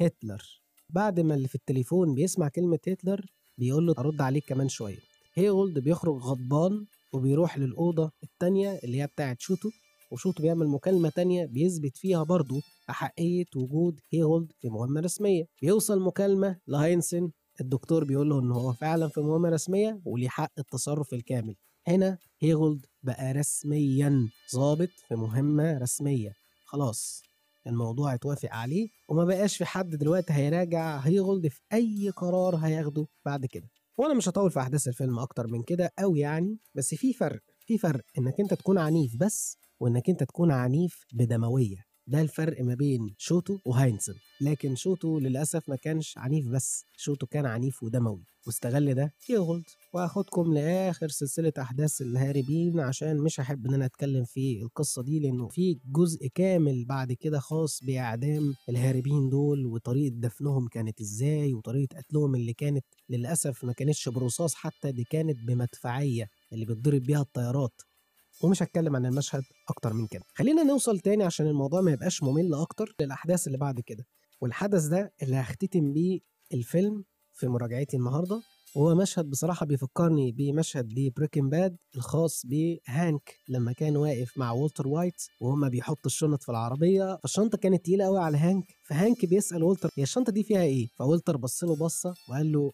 هتلر. 0.00 0.42
بعد 0.90 1.20
ما 1.20 1.34
اللي 1.34 1.48
في 1.48 1.54
التليفون 1.54 2.14
بيسمع 2.14 2.48
كلمة 2.48 2.78
هتلر 2.88 3.26
بيقول 3.58 3.86
له 3.86 3.94
أرد 3.98 4.20
عليك 4.20 4.44
كمان 4.48 4.68
شوية. 4.68 4.98
هيغولد 5.34 5.78
بيخرج 5.78 6.22
غضبان 6.22 6.86
وبيروح 7.12 7.58
للأوضة 7.58 8.10
التانية 8.22 8.80
اللي 8.84 9.02
هي 9.02 9.06
بتاعت 9.06 9.40
شوتو 9.40 9.68
وشوتو 10.12 10.42
بيعمل 10.42 10.68
مكالمة 10.68 11.08
تانية 11.08 11.46
بيثبت 11.46 11.96
فيها 11.96 12.22
برضه 12.22 12.62
أحقية 12.90 13.44
وجود 13.56 14.00
هيغولد 14.12 14.52
في 14.60 14.68
مهمة 14.68 15.00
رسمية. 15.00 15.44
بيوصل 15.62 16.00
مكالمة 16.00 16.56
لهاينسن 16.68 17.30
الدكتور 17.60 18.04
بيقول 18.04 18.28
له 18.28 18.40
إن 18.40 18.50
هو 18.52 18.72
فعلا 18.72 19.08
في 19.08 19.20
مهمة 19.20 19.48
رسمية 19.48 20.00
وليه 20.04 20.28
حق 20.28 20.52
التصرف 20.58 21.14
الكامل. 21.14 21.54
هنا 21.88 22.18
هيغولد 22.44 22.86
بقى 23.02 23.32
رسميا 23.32 24.28
ظابط 24.54 24.88
في 25.08 25.14
مهمة 25.14 25.78
رسمية. 25.78 26.32
خلاص 26.66 27.22
الموضوع 27.66 28.14
اتوافق 28.14 28.48
عليه 28.52 28.88
وما 29.08 29.24
بقاش 29.24 29.56
في 29.56 29.64
حد 29.64 29.90
دلوقتي 29.90 30.32
هيراجع 30.32 30.98
هيغولد 30.98 31.48
في 31.48 31.60
أي 31.72 32.10
قرار 32.16 32.56
هياخده 32.56 33.06
بعد 33.24 33.46
كده. 33.46 33.68
وأنا 33.98 34.14
مش 34.14 34.28
هطول 34.28 34.50
في 34.50 34.60
أحداث 34.60 34.88
الفيلم 34.88 35.18
أكتر 35.18 35.46
من 35.46 35.62
كده 35.62 35.90
قوي 35.98 36.20
يعني 36.20 36.58
بس 36.74 36.94
في 36.94 37.12
فرق 37.12 37.40
في 37.66 37.78
فرق 37.78 38.04
إنك 38.18 38.40
أنت 38.40 38.54
تكون 38.54 38.78
عنيف 38.78 39.16
بس 39.16 39.56
وإنك 39.80 40.10
أنت 40.10 40.22
تكون 40.24 40.50
عنيف 40.52 41.04
بدموية. 41.12 41.83
ده 42.06 42.20
الفرق 42.20 42.60
ما 42.62 42.74
بين 42.74 43.14
شوتو 43.18 43.58
وهاينسن 43.66 44.14
لكن 44.40 44.76
شوتو 44.76 45.18
للأسف 45.18 45.68
ما 45.68 45.76
كانش 45.76 46.18
عنيف 46.18 46.48
بس 46.48 46.84
شوتو 46.96 47.26
كان 47.26 47.46
عنيف 47.46 47.82
ودموي 47.82 48.24
واستغل 48.46 48.94
ده 48.94 49.12
يغلط 49.30 49.64
وهاخدكم 49.94 50.54
لآخر 50.54 51.08
سلسلة 51.08 51.52
أحداث 51.58 52.00
الهاربين 52.02 52.80
عشان 52.80 53.18
مش 53.18 53.40
هحب 53.40 53.66
إن 53.66 53.74
أنا 53.74 53.84
أتكلم 53.84 54.24
في 54.24 54.62
القصة 54.62 55.02
دي 55.02 55.20
لأنه 55.20 55.48
في 55.48 55.78
جزء 55.92 56.26
كامل 56.34 56.84
بعد 56.84 57.12
كده 57.12 57.38
خاص 57.38 57.80
بإعدام 57.84 58.54
الهاربين 58.68 59.28
دول 59.28 59.66
وطريقة 59.66 60.14
دفنهم 60.16 60.68
كانت 60.68 61.00
إزاي 61.00 61.54
وطريقة 61.54 61.96
قتلهم 61.98 62.34
اللي 62.34 62.52
كانت 62.52 62.84
للأسف 63.10 63.64
ما 63.64 63.72
كانتش 63.72 64.08
برصاص 64.08 64.54
حتى 64.54 64.92
دي 64.92 65.04
كانت 65.10 65.36
بمدفعية 65.46 66.28
اللي 66.52 66.64
بتضرب 66.66 67.02
بيها 67.02 67.20
الطيارات. 67.20 67.80
ومش 68.42 68.62
هتكلم 68.62 68.96
عن 68.96 69.06
المشهد 69.06 69.42
أكتر 69.68 69.92
من 69.92 70.06
كده. 70.06 70.22
خلينا 70.34 70.62
نوصل 70.62 70.98
تاني 71.00 71.24
عشان 71.24 71.46
الموضوع 71.46 71.80
ما 71.80 71.90
يبقاش 71.90 72.22
ممل 72.22 72.54
أكتر 72.54 72.94
للأحداث 73.00 73.46
اللي 73.46 73.58
بعد 73.58 73.80
كده. 73.80 74.04
والحدث 74.40 74.84
ده 74.84 75.12
اللي 75.22 75.36
هختتم 75.36 75.92
بيه 75.92 76.20
الفيلم 76.54 77.04
في 77.32 77.48
مراجعتي 77.48 77.96
النهارده 77.96 78.42
وهو 78.76 78.94
مشهد 78.94 79.30
بصراحة 79.30 79.66
بيفكرني 79.66 80.32
بمشهد 80.32 80.92
ل 80.92 80.98
Breaking 80.98 81.48
Bad 81.48 81.76
الخاص 81.96 82.42
بهانك 82.46 83.36
لما 83.48 83.72
كان 83.72 83.96
واقف 83.96 84.38
مع 84.38 84.50
والتر 84.52 84.88
وايت 84.88 85.22
وهما 85.40 85.68
بيحطوا 85.68 86.06
الشنط 86.06 86.42
في 86.42 86.48
العربية. 86.48 87.16
فالشنطة 87.22 87.58
كانت 87.58 87.84
تقيلة 87.84 88.04
قوي 88.04 88.18
على 88.20 88.38
هانك 88.38 88.64
فهانك 88.88 89.26
بيسأل 89.26 89.62
والتر 89.62 89.90
هي 89.98 90.02
الشنطة 90.02 90.32
دي 90.32 90.42
فيها 90.44 90.62
إيه؟ 90.62 90.88
فولتر 90.98 91.36
بص 91.36 91.64
له 91.64 91.76
بصة 91.76 92.14
وقال 92.28 92.52
له 92.52 92.72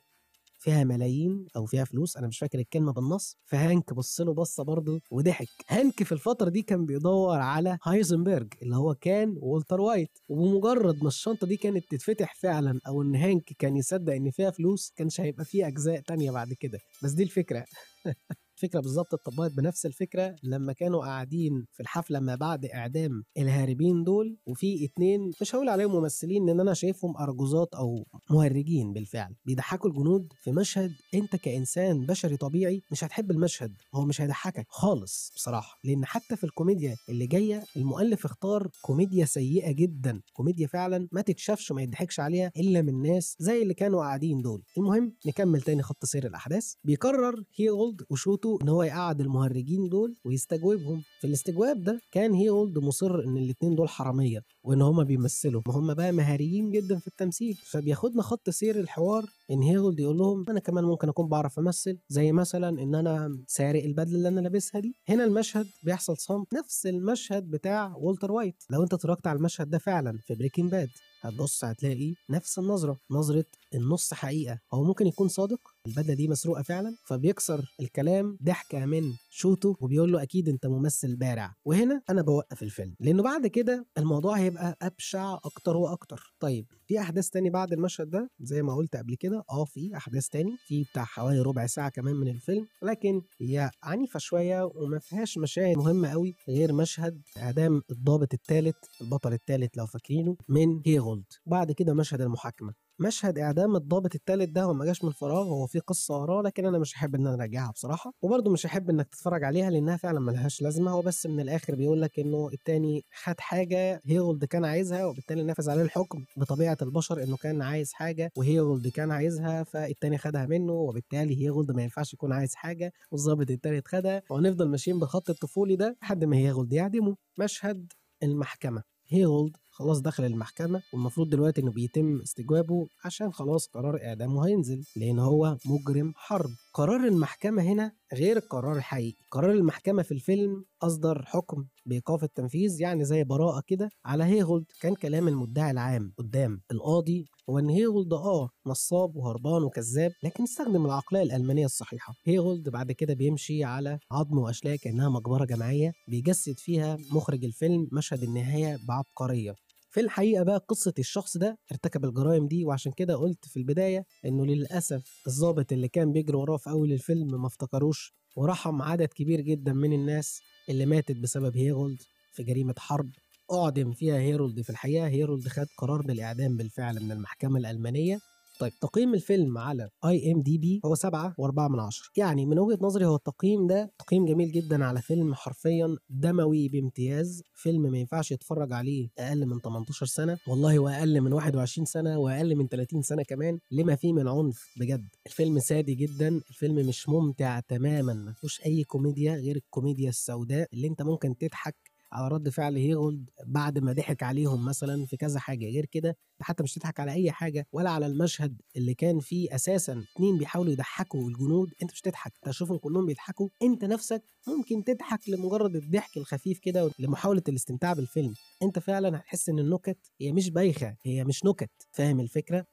فيها 0.60 0.84
ملايين 0.84 1.46
أو 1.56 1.66
فيها 1.66 1.84
فلوس 1.84 2.16
أنا 2.16 2.26
مش 2.28 2.38
فاكر 2.38 2.58
الكلمة 2.58 2.92
بالنص 2.92 3.36
فهانك 3.46 3.94
بص 3.94 4.20
له 4.20 4.34
بصة 4.34 4.64
برضه 4.64 5.00
وضحك. 5.10 5.48
هانك 5.68 6.02
في 6.02 6.12
الفترة 6.12 6.48
دي 6.50 6.62
كان 6.62 6.86
بيدور 6.86 7.38
على 7.38 7.78
هايزنبرج 7.84 8.48
اللي 8.62 8.76
هو 8.76 8.94
كان 8.94 9.34
والتر 9.40 9.80
وايت 9.80 10.18
وبمجرد 10.28 11.02
ما 11.02 11.08
الشنطة 11.08 11.46
دي 11.46 11.56
كانت 11.56 11.84
تتفتح 11.90 12.34
فعلا 12.34 12.80
أو 12.86 13.02
إن 13.02 13.16
هانك 13.16 13.44
كان 13.58 13.76
يصدق 13.76 14.12
إن 14.14 14.30
فيها 14.30 14.50
فلوس 14.50 14.92
كانش 14.96 15.20
هيبقى 15.20 15.44
فيه 15.44 15.66
أجزاء 15.66 16.00
تانية 16.00 16.30
بعد 16.30 16.52
كده. 16.52 16.78
بس 17.02 17.10
دي 17.12 17.22
الفكرة. 17.22 17.64
الفكرة 18.64 18.80
بالظبط 18.80 19.14
اتطبقت 19.14 19.52
بنفس 19.52 19.86
الفكرة 19.86 20.36
لما 20.42 20.72
كانوا 20.72 21.00
قاعدين 21.04 21.66
في 21.72 21.80
الحفلة 21.80 22.20
ما 22.20 22.34
بعد 22.34 22.64
إعدام 22.64 23.24
الهاربين 23.38 24.04
دول 24.04 24.36
وفي 24.46 24.84
اتنين 24.84 25.30
مش 25.40 25.54
هقول 25.54 25.68
عليهم 25.68 25.92
ممثلين 25.96 26.46
لأن 26.46 26.60
أنا 26.60 26.74
شايفهم 26.74 27.16
أرجوزات 27.16 27.74
أو 27.74 28.06
مهرجين 28.30 28.92
بالفعل. 28.92 29.34
بيضحكوا 29.44 29.90
الجنود 29.90 30.32
في 30.42 30.52
مشهد 30.52 30.92
أنت 31.14 31.36
كإنسان 31.36 32.06
بشري 32.06 32.36
طبيعي 32.36 32.82
مش 32.92 33.04
هتحب 33.04 33.30
المشهد 33.30 33.72
هو 33.94 34.04
مش 34.04 34.20
هيضحكك 34.20 34.66
خالص 34.68 35.32
بصراحة. 35.34 35.78
لأن 35.84 36.04
حتى 36.04 36.36
في 36.36 36.44
الكوميديا 36.44 36.96
اللي 37.08 37.26
جاية 37.26 37.64
المؤلف 37.76 38.24
اختار 38.24 38.68
كوميديا 38.82 39.24
سيئة 39.24 39.72
جدا 39.72 40.20
كوميديا 40.32 40.66
فعلا 40.66 41.08
ما 41.12 41.20
تتشافش 41.20 41.70
وما 41.70 41.82
يضحكش 41.82 42.20
عليها 42.20 42.52
إلا 42.56 42.82
من 42.82 43.02
ناس 43.02 43.36
زي 43.38 43.62
اللي 43.62 43.74
كانوا 43.74 44.00
قاعدين 44.00 44.42
دول. 44.42 44.62
المهم 44.78 45.14
نكمل 45.26 45.60
تاني 45.62 45.82
خط 45.82 46.04
سير 46.04 46.26
الأحداث. 46.26 46.72
بيقرر 46.84 47.44
هيغولد 47.56 48.02
وشوتو 48.10 48.49
إن 48.62 48.68
هو 48.68 48.82
يقعد 48.82 49.20
المهرجين 49.20 49.88
دول 49.88 50.16
ويستجوبهم. 50.24 51.02
في 51.20 51.26
الاستجواب 51.26 51.82
ده 51.84 52.00
كان 52.12 52.32
هيولد 52.32 52.78
مصر 52.78 53.14
إن 53.24 53.36
الاتنين 53.36 53.74
دول 53.74 53.88
حرامية 53.88 54.40
وإن 54.64 54.82
هما 54.82 55.02
بيمثلوا. 55.02 55.62
ما 55.66 55.74
هم 55.74 55.94
بقى 55.94 56.12
مهاريين 56.12 56.70
جدا 56.70 56.98
في 56.98 57.06
التمثيل. 57.06 57.54
فبياخدنا 57.70 58.22
خط 58.22 58.50
سير 58.50 58.80
الحوار 58.80 59.24
إن 59.50 59.62
هيولد 59.62 60.00
يقول 60.00 60.18
لهم 60.18 60.44
أنا 60.48 60.60
كمان 60.60 60.84
ممكن 60.84 61.08
أكون 61.08 61.28
بعرف 61.28 61.58
أمثل. 61.58 61.98
زي 62.08 62.32
مثلا 62.32 62.68
إن 62.82 62.94
أنا 62.94 63.38
سارق 63.46 63.84
البدلة 63.84 64.16
اللي 64.16 64.28
أنا 64.28 64.40
لابسها 64.40 64.80
دي. 64.80 64.94
هنا 65.08 65.24
المشهد 65.24 65.66
بيحصل 65.84 66.16
صمت. 66.16 66.54
نفس 66.54 66.86
المشهد 66.86 67.50
بتاع 67.50 67.94
والتر 67.96 68.32
وايت. 68.32 68.54
لو 68.70 68.82
أنت 68.82 68.94
اتفرجت 68.94 69.26
على 69.26 69.36
المشهد 69.36 69.70
ده 69.70 69.78
فعلا 69.78 70.18
في 70.26 70.34
Breaking 70.34 70.70
Bad 70.70 70.88
هتبص 71.20 71.64
هتلاقي 71.64 72.14
نفس 72.30 72.58
النظرة 72.58 72.98
نظرة 73.10 73.44
النص 73.74 74.14
حقيقة. 74.14 74.58
هو 74.74 74.84
ممكن 74.84 75.06
يكون 75.06 75.28
صادق 75.28 75.60
البدلة 75.86 76.14
دي 76.14 76.28
مسروقة 76.28 76.62
فعلا 76.62 76.96
فبيكسر 77.06 77.74
الكلام 77.80 78.38
ضحكة 78.42 78.86
من 78.86 79.12
شوتو 79.32 79.74
وبيقول 79.80 80.12
له 80.12 80.22
أكيد 80.22 80.48
أنت 80.48 80.66
ممثل 80.66 81.16
بارع. 81.16 81.54
وهنا 81.64 82.02
أنا 82.10 82.22
بوقف 82.22 82.62
الفيلم 82.62 82.94
لأنه 83.00 83.22
بعد 83.22 83.46
كده 83.46 83.86
الموضوع 83.98 84.38
هيبقى 84.38 84.76
أبشع 84.82 85.34
أكتر 85.34 85.76
وأكتر. 85.76 86.34
طيب 86.40 86.66
في 86.86 87.00
أحداث 87.00 87.28
تاني 87.30 87.50
بعد 87.50 87.72
المشهد 87.72 88.10
ده؟ 88.10 88.30
زي 88.40 88.62
ما 88.62 88.74
قلت 88.74 88.96
قبل 88.96 89.14
كده 89.14 89.44
أه 89.50 89.64
في 89.64 89.96
أحداث 89.96 90.28
تاني 90.28 90.56
في 90.66 90.82
بتاع 90.84 91.04
حوالي 91.04 91.40
ربع 91.40 91.66
ساعة 91.66 91.88
كمان 91.88 92.14
من 92.16 92.28
الفيلم. 92.28 92.66
لكن 92.82 93.22
هي 93.40 93.70
عنيفة 93.82 94.18
شوية 94.18 94.62
وما 94.74 94.98
فيهاش 94.98 95.38
مشاهد 95.38 95.76
مهمة 95.76 96.08
قوي 96.08 96.34
غير 96.48 96.72
مشهد 96.72 97.22
إعدام 97.36 97.82
الضابط 97.90 98.34
الثالث 98.34 98.76
البطل 99.00 99.32
الثالث 99.32 99.78
لو 99.78 99.86
فاكرينه 99.86 100.36
من 100.48 100.80
هيغولد. 100.86 101.24
بعد 101.46 101.72
كده 101.72 101.94
مشهد 101.94 102.20
المحاكمة. 102.20 102.74
مشهد 103.00 103.38
إعدام 103.38 103.76
الضابط 103.76 104.14
الثالث 104.14 104.50
ده 104.50 104.62
هو 104.62 104.74
ما 104.74 104.84
جاش 104.84 105.04
من 105.04 105.10
فراغ 105.10 105.42
هو 105.48 105.66
في 105.66 105.78
قصة 105.78 106.18
وراه 106.18 106.42
لكن 106.42 106.66
أنا 106.66 106.78
مش 106.78 106.96
هحب 106.96 107.14
إن 107.14 107.26
أنا 107.26 107.34
اراجعها 107.36 107.70
بصراحة. 107.70 108.12
وبرده 108.22 108.50
مش 108.50 108.66
هحب 108.66 108.90
إنك 108.90 109.08
تتفرج 109.08 109.44
عليها 109.44 109.70
لأنها 109.70 109.96
فعلا 109.96 110.20
ملهاش 110.20 110.62
لازمة. 110.62 110.90
هو 110.90 111.02
بس 111.02 111.26
من 111.26 111.40
الآخر 111.40 111.74
بيقول 111.74 112.02
لك 112.02 112.18
إنه 112.18 112.48
التاني 112.52 113.04
خد 113.22 113.40
حاجة 113.40 114.00
هيغولد 114.04 114.44
كان 114.44 114.64
عايزها 114.64 115.04
وبالتالي 115.04 115.42
نفذ 115.42 115.70
عليه 115.70 115.82
الحكم 115.82 116.24
بطبيعة 116.36 116.76
البشر 116.82 117.22
إنه 117.22 117.36
كان 117.36 117.62
عايز 117.62 117.92
حاجة 117.92 118.32
وهيغولد 118.36 118.88
كان 118.88 119.10
عايزها 119.10 119.62
فالتاني 119.62 120.18
خدها 120.18 120.46
منه 120.46 120.72
وبالتالي 120.72 121.42
هيغولد 121.44 121.70
ما 121.70 121.82
ينفعش 121.82 122.14
يكون 122.14 122.32
عايز 122.32 122.54
حاجة 122.54 122.92
والظابط 123.10 123.50
التالت 123.50 123.88
خدها. 123.88 124.22
وهنفضل 124.30 124.68
ماشيين 124.68 124.98
بالخط 124.98 125.30
الطفولي 125.30 125.76
ده 125.76 125.96
لحد 126.02 126.24
ما 126.24 126.36
هيغولد 126.36 126.72
يعدمه. 126.72 127.16
مشهد 127.38 127.92
المحكمة. 128.22 128.82
هيغولد 129.08 129.56
خلاص 129.80 130.00
دخل 130.00 130.24
المحكمة 130.24 130.82
والمفروض 130.92 131.30
دلوقتي 131.30 131.60
إنه 131.60 131.70
بيتم 131.72 132.20
استجوابه 132.20 132.86
عشان 133.04 133.32
خلاص 133.32 133.66
قرار 133.66 134.04
إعدامه 134.04 134.46
هينزل 134.46 134.84
لأن 134.96 135.18
هو 135.18 135.56
مجرم 135.66 136.12
حرب. 136.16 136.50
قرار 136.74 137.06
المحكمة 137.06 137.62
هنا 137.62 137.92
غير 138.14 138.36
القرار 138.36 138.76
الحقيقي. 138.76 139.16
قرار 139.30 139.52
المحكمة 139.52 140.02
في 140.02 140.12
الفيلم 140.12 140.64
أصدر 140.82 141.22
حكم 141.26 141.64
بإيقاف 141.86 142.24
التنفيذ 142.24 142.80
يعني 142.80 143.04
زي 143.04 143.24
براءة 143.24 143.62
كده 143.66 143.88
على 144.04 144.24
هيغولد 144.24 144.64
كان 144.80 144.94
كلام 144.94 145.28
المدعي 145.28 145.70
العام 145.70 146.12
قدام 146.18 146.60
القاضي 146.70 147.26
هو 147.50 147.58
إن 147.58 147.68
هيغولد 147.68 148.12
آه 148.12 148.48
نصاب 148.66 149.16
وهربان 149.16 149.62
وكذاب 149.62 150.12
لكن 150.22 150.42
استخدم 150.42 150.86
العقلية 150.86 151.22
الألمانية 151.22 151.64
الصحيحة. 151.64 152.14
هيغولد 152.24 152.68
بعد 152.68 152.92
كده 152.92 153.14
بيمشي 153.14 153.64
على 153.64 153.98
عظم 154.12 154.38
وأشلاء 154.38 154.76
كأنها 154.76 155.08
مقبرة 155.08 155.44
جماعية 155.44 155.92
بيجسد 156.08 156.58
فيها 156.58 156.96
مخرج 157.12 157.44
الفيلم 157.44 157.88
مشهد 157.92 158.22
النهاية 158.22 158.78
بعبقرية. 158.88 159.54
في 159.90 160.00
الحقيقة 160.00 160.42
بقى 160.44 160.64
قصة 160.68 160.94
الشخص 160.98 161.36
ده 161.36 161.58
ارتكب 161.72 162.04
الجرائم 162.04 162.48
دي 162.48 162.64
وعشان 162.64 162.92
كده 162.92 163.14
قلت 163.16 163.44
في 163.48 163.56
البداية 163.56 164.04
إنه 164.24 164.46
للأسف 164.46 165.02
الضابط 165.26 165.72
اللي 165.72 165.88
كان 165.88 166.12
بيجري 166.12 166.36
وراه 166.36 166.56
في 166.56 166.70
أول 166.70 166.92
الفيلم 166.92 167.40
ما 167.40 167.46
افتكروش 167.46 168.12
ورحم 168.36 168.82
عدد 168.82 169.08
كبير 169.08 169.40
جدا 169.40 169.72
من 169.72 169.92
الناس 169.92 170.40
اللي 170.68 170.86
ماتت 170.86 171.16
بسبب 171.16 171.56
هيرولد 171.56 171.98
في 172.32 172.42
جريمة 172.42 172.74
حرب 172.78 173.10
أعدم 173.52 173.92
فيها 173.92 174.18
هيرولد 174.18 174.60
في 174.62 174.70
الحقيقة. 174.70 175.06
هيرولد 175.08 175.48
خد 175.48 175.66
قرار 175.78 176.02
بالإعدام 176.02 176.56
بالفعل 176.56 177.00
من 177.04 177.12
المحكمة 177.12 177.58
الألمانية. 177.58 178.18
طيب 178.60 178.72
تقييم 178.80 179.14
الفيلم 179.14 179.58
على 179.58 179.88
IMDb 180.04 180.80
هو 180.84 180.94
7 180.94 181.30
و4 181.30 181.70
من 181.70 181.80
10 181.80 182.08
يعني 182.16 182.46
من 182.46 182.58
وجهة 182.58 182.78
نظري 182.82 183.06
هو 183.06 183.16
التقييم 183.16 183.66
ده 183.66 183.92
تقييم 183.98 184.24
جميل 184.24 184.52
جدا 184.52 184.84
على 184.84 185.02
فيلم 185.02 185.34
حرفيا 185.34 185.96
دموي 186.10 186.68
بامتياز. 186.68 187.42
فيلم 187.54 187.82
ما 187.82 187.98
ينفعش 187.98 188.30
يتفرج 188.32 188.72
عليه 188.72 189.08
أقل 189.18 189.46
من 189.46 189.60
18 189.60 190.06
سنة. 190.06 190.38
والله 190.48 190.78
واقل 190.78 191.20
من 191.20 191.32
21 191.32 191.84
سنة 191.86 192.18
وأقل 192.18 192.56
من 192.56 192.68
30 192.68 193.02
سنة 193.02 193.22
كمان. 193.22 193.58
لما 193.70 193.96
فيه 193.96 194.12
من 194.12 194.28
عنف 194.28 194.72
بجد. 194.76 195.08
الفيلم 195.26 195.58
سادي 195.58 195.94
جدا. 195.94 196.28
الفيلم 196.50 196.86
مش 196.88 197.08
ممتع 197.08 197.60
تماما. 197.60 198.12
ما 198.14 198.32
فيهوش 198.32 198.60
أي 198.66 198.84
كوميديا 198.84 199.34
غير 199.34 199.56
الكوميديا 199.56 200.08
السوداء 200.08 200.68
اللي 200.72 200.86
أنت 200.86 201.02
ممكن 201.02 201.36
تضحك 201.38 201.89
على 202.12 202.28
رد 202.28 202.48
فعل 202.48 202.76
هيرولد 202.76 203.30
بعد 203.46 203.78
ما 203.78 203.92
ضحك 203.92 204.22
عليهم 204.22 204.64
مثلا 204.64 205.06
في 205.06 205.16
كذا 205.16 205.40
حاجة. 205.40 205.64
غير 205.66 205.86
كده 205.86 206.08
أنت 206.10 206.42
حتى 206.42 206.62
مش 206.62 206.74
تضحك 206.74 207.00
على 207.00 207.12
أي 207.12 207.30
حاجة 207.32 207.66
ولا 207.72 207.90
على 207.90 208.06
المشهد 208.06 208.60
اللي 208.76 208.94
كان 208.94 209.20
فيه 209.20 209.54
أساسا 209.54 210.04
اتنين 210.16 210.38
بيحاولوا 210.38 210.72
يضحكوا 210.72 211.28
الجنود 211.28 211.70
أنت 211.82 211.92
مش 211.92 212.00
تضحك 212.00 212.32
تشوفهم 212.42 212.78
كلهم 212.78 213.06
بيضحكوا. 213.06 213.48
أنت 213.62 213.84
نفسك 213.84 214.22
ممكن 214.48 214.84
تضحك 214.84 215.28
لمجرد 215.28 215.76
الضحك 215.76 216.16
الخفيف 216.16 216.58
كده 216.58 216.90
لمحاولة 216.98 217.42
الاستمتاع 217.48 217.92
بالفيلم. 217.92 218.34
أنت 218.62 218.78
فعلا 218.78 219.16
هتحس 219.18 219.48
إن 219.48 219.58
النكت 219.58 219.98
هي 220.20 220.32
مش 220.32 220.50
بايخة 220.50 220.96
هي 221.04 221.24
مش 221.24 221.44
نكت. 221.44 221.70
فاهم 221.92 222.20
الفكرة؟ 222.20 222.66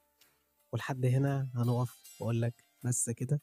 ولحد 0.72 1.06
هنا 1.06 1.50
هنقف 1.54 1.94
وأقول 2.20 2.42
لك 2.42 2.64
بس 2.84 3.10
كده. 3.10 3.40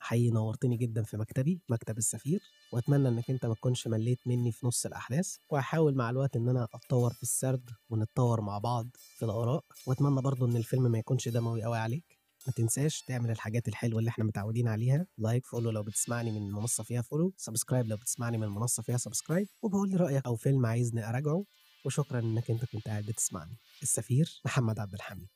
حقيقي 0.00 0.30
نورتني 0.30 0.76
جدا 0.76 1.02
في 1.02 1.16
مكتبي 1.16 1.60
مكتب 1.68 1.98
السفير 1.98 2.40
وأتمنى 2.72 3.08
إنك 3.08 3.30
أنت 3.30 3.46
ما 3.46 3.54
تكونش 3.54 3.86
مليت 3.86 4.18
مني 4.26 4.52
في 4.52 4.66
نص 4.66 4.86
الأحداث 4.86 5.36
وهحاول 5.50 5.94
مع 5.94 6.10
الوقت 6.10 6.36
إن 6.36 6.48
أنا 6.48 6.68
أتطور 6.74 7.12
في 7.12 7.22
السرد 7.22 7.70
ونتطور 7.90 8.40
مع 8.40 8.58
بعض 8.58 8.88
في 9.18 9.24
الآراء 9.24 9.64
وأتمنى 9.86 10.22
برضو 10.22 10.46
إن 10.46 10.56
الفيلم 10.56 10.82
ما 10.90 10.98
يكونش 10.98 11.28
دموي 11.28 11.62
قوي 11.62 11.78
عليك. 11.78 12.20
ما 12.46 12.52
تنساش 12.52 13.02
تعمل 13.02 13.30
الحاجات 13.30 13.68
الحلوة 13.68 13.98
اللي 13.98 14.08
إحنا 14.08 14.24
متعودين 14.24 14.68
عليها 14.68 15.06
like 15.18 15.46
follow 15.46 15.70
لو 15.70 15.82
بتسمعني 15.82 16.30
من 16.32 16.52
منصة 16.52 16.84
فيها 16.84 17.02
follow 17.02 17.32
subscribe 17.36 17.86
لو 17.86 17.96
بتسمعني 17.96 18.38
من 18.38 18.48
منصة 18.48 18.82
فيها 18.82 18.96
subscribe 18.96 19.48
وتقول 19.62 19.90
لي 19.90 19.96
رأيك 19.96 20.26
أو 20.26 20.36
فيلم 20.36 20.66
عايزني 20.66 21.08
أراجعه 21.08 21.44
وشكرا 21.84 22.20
إنك 22.20 22.50
أنت 22.50 22.64
كنت 22.64 22.88
قاعد 22.88 23.04
بتسمعني. 23.04 23.56
السفير 23.82 24.40
محمد 24.44 24.78
عبد 24.78 24.94
الحميد. 24.94 25.28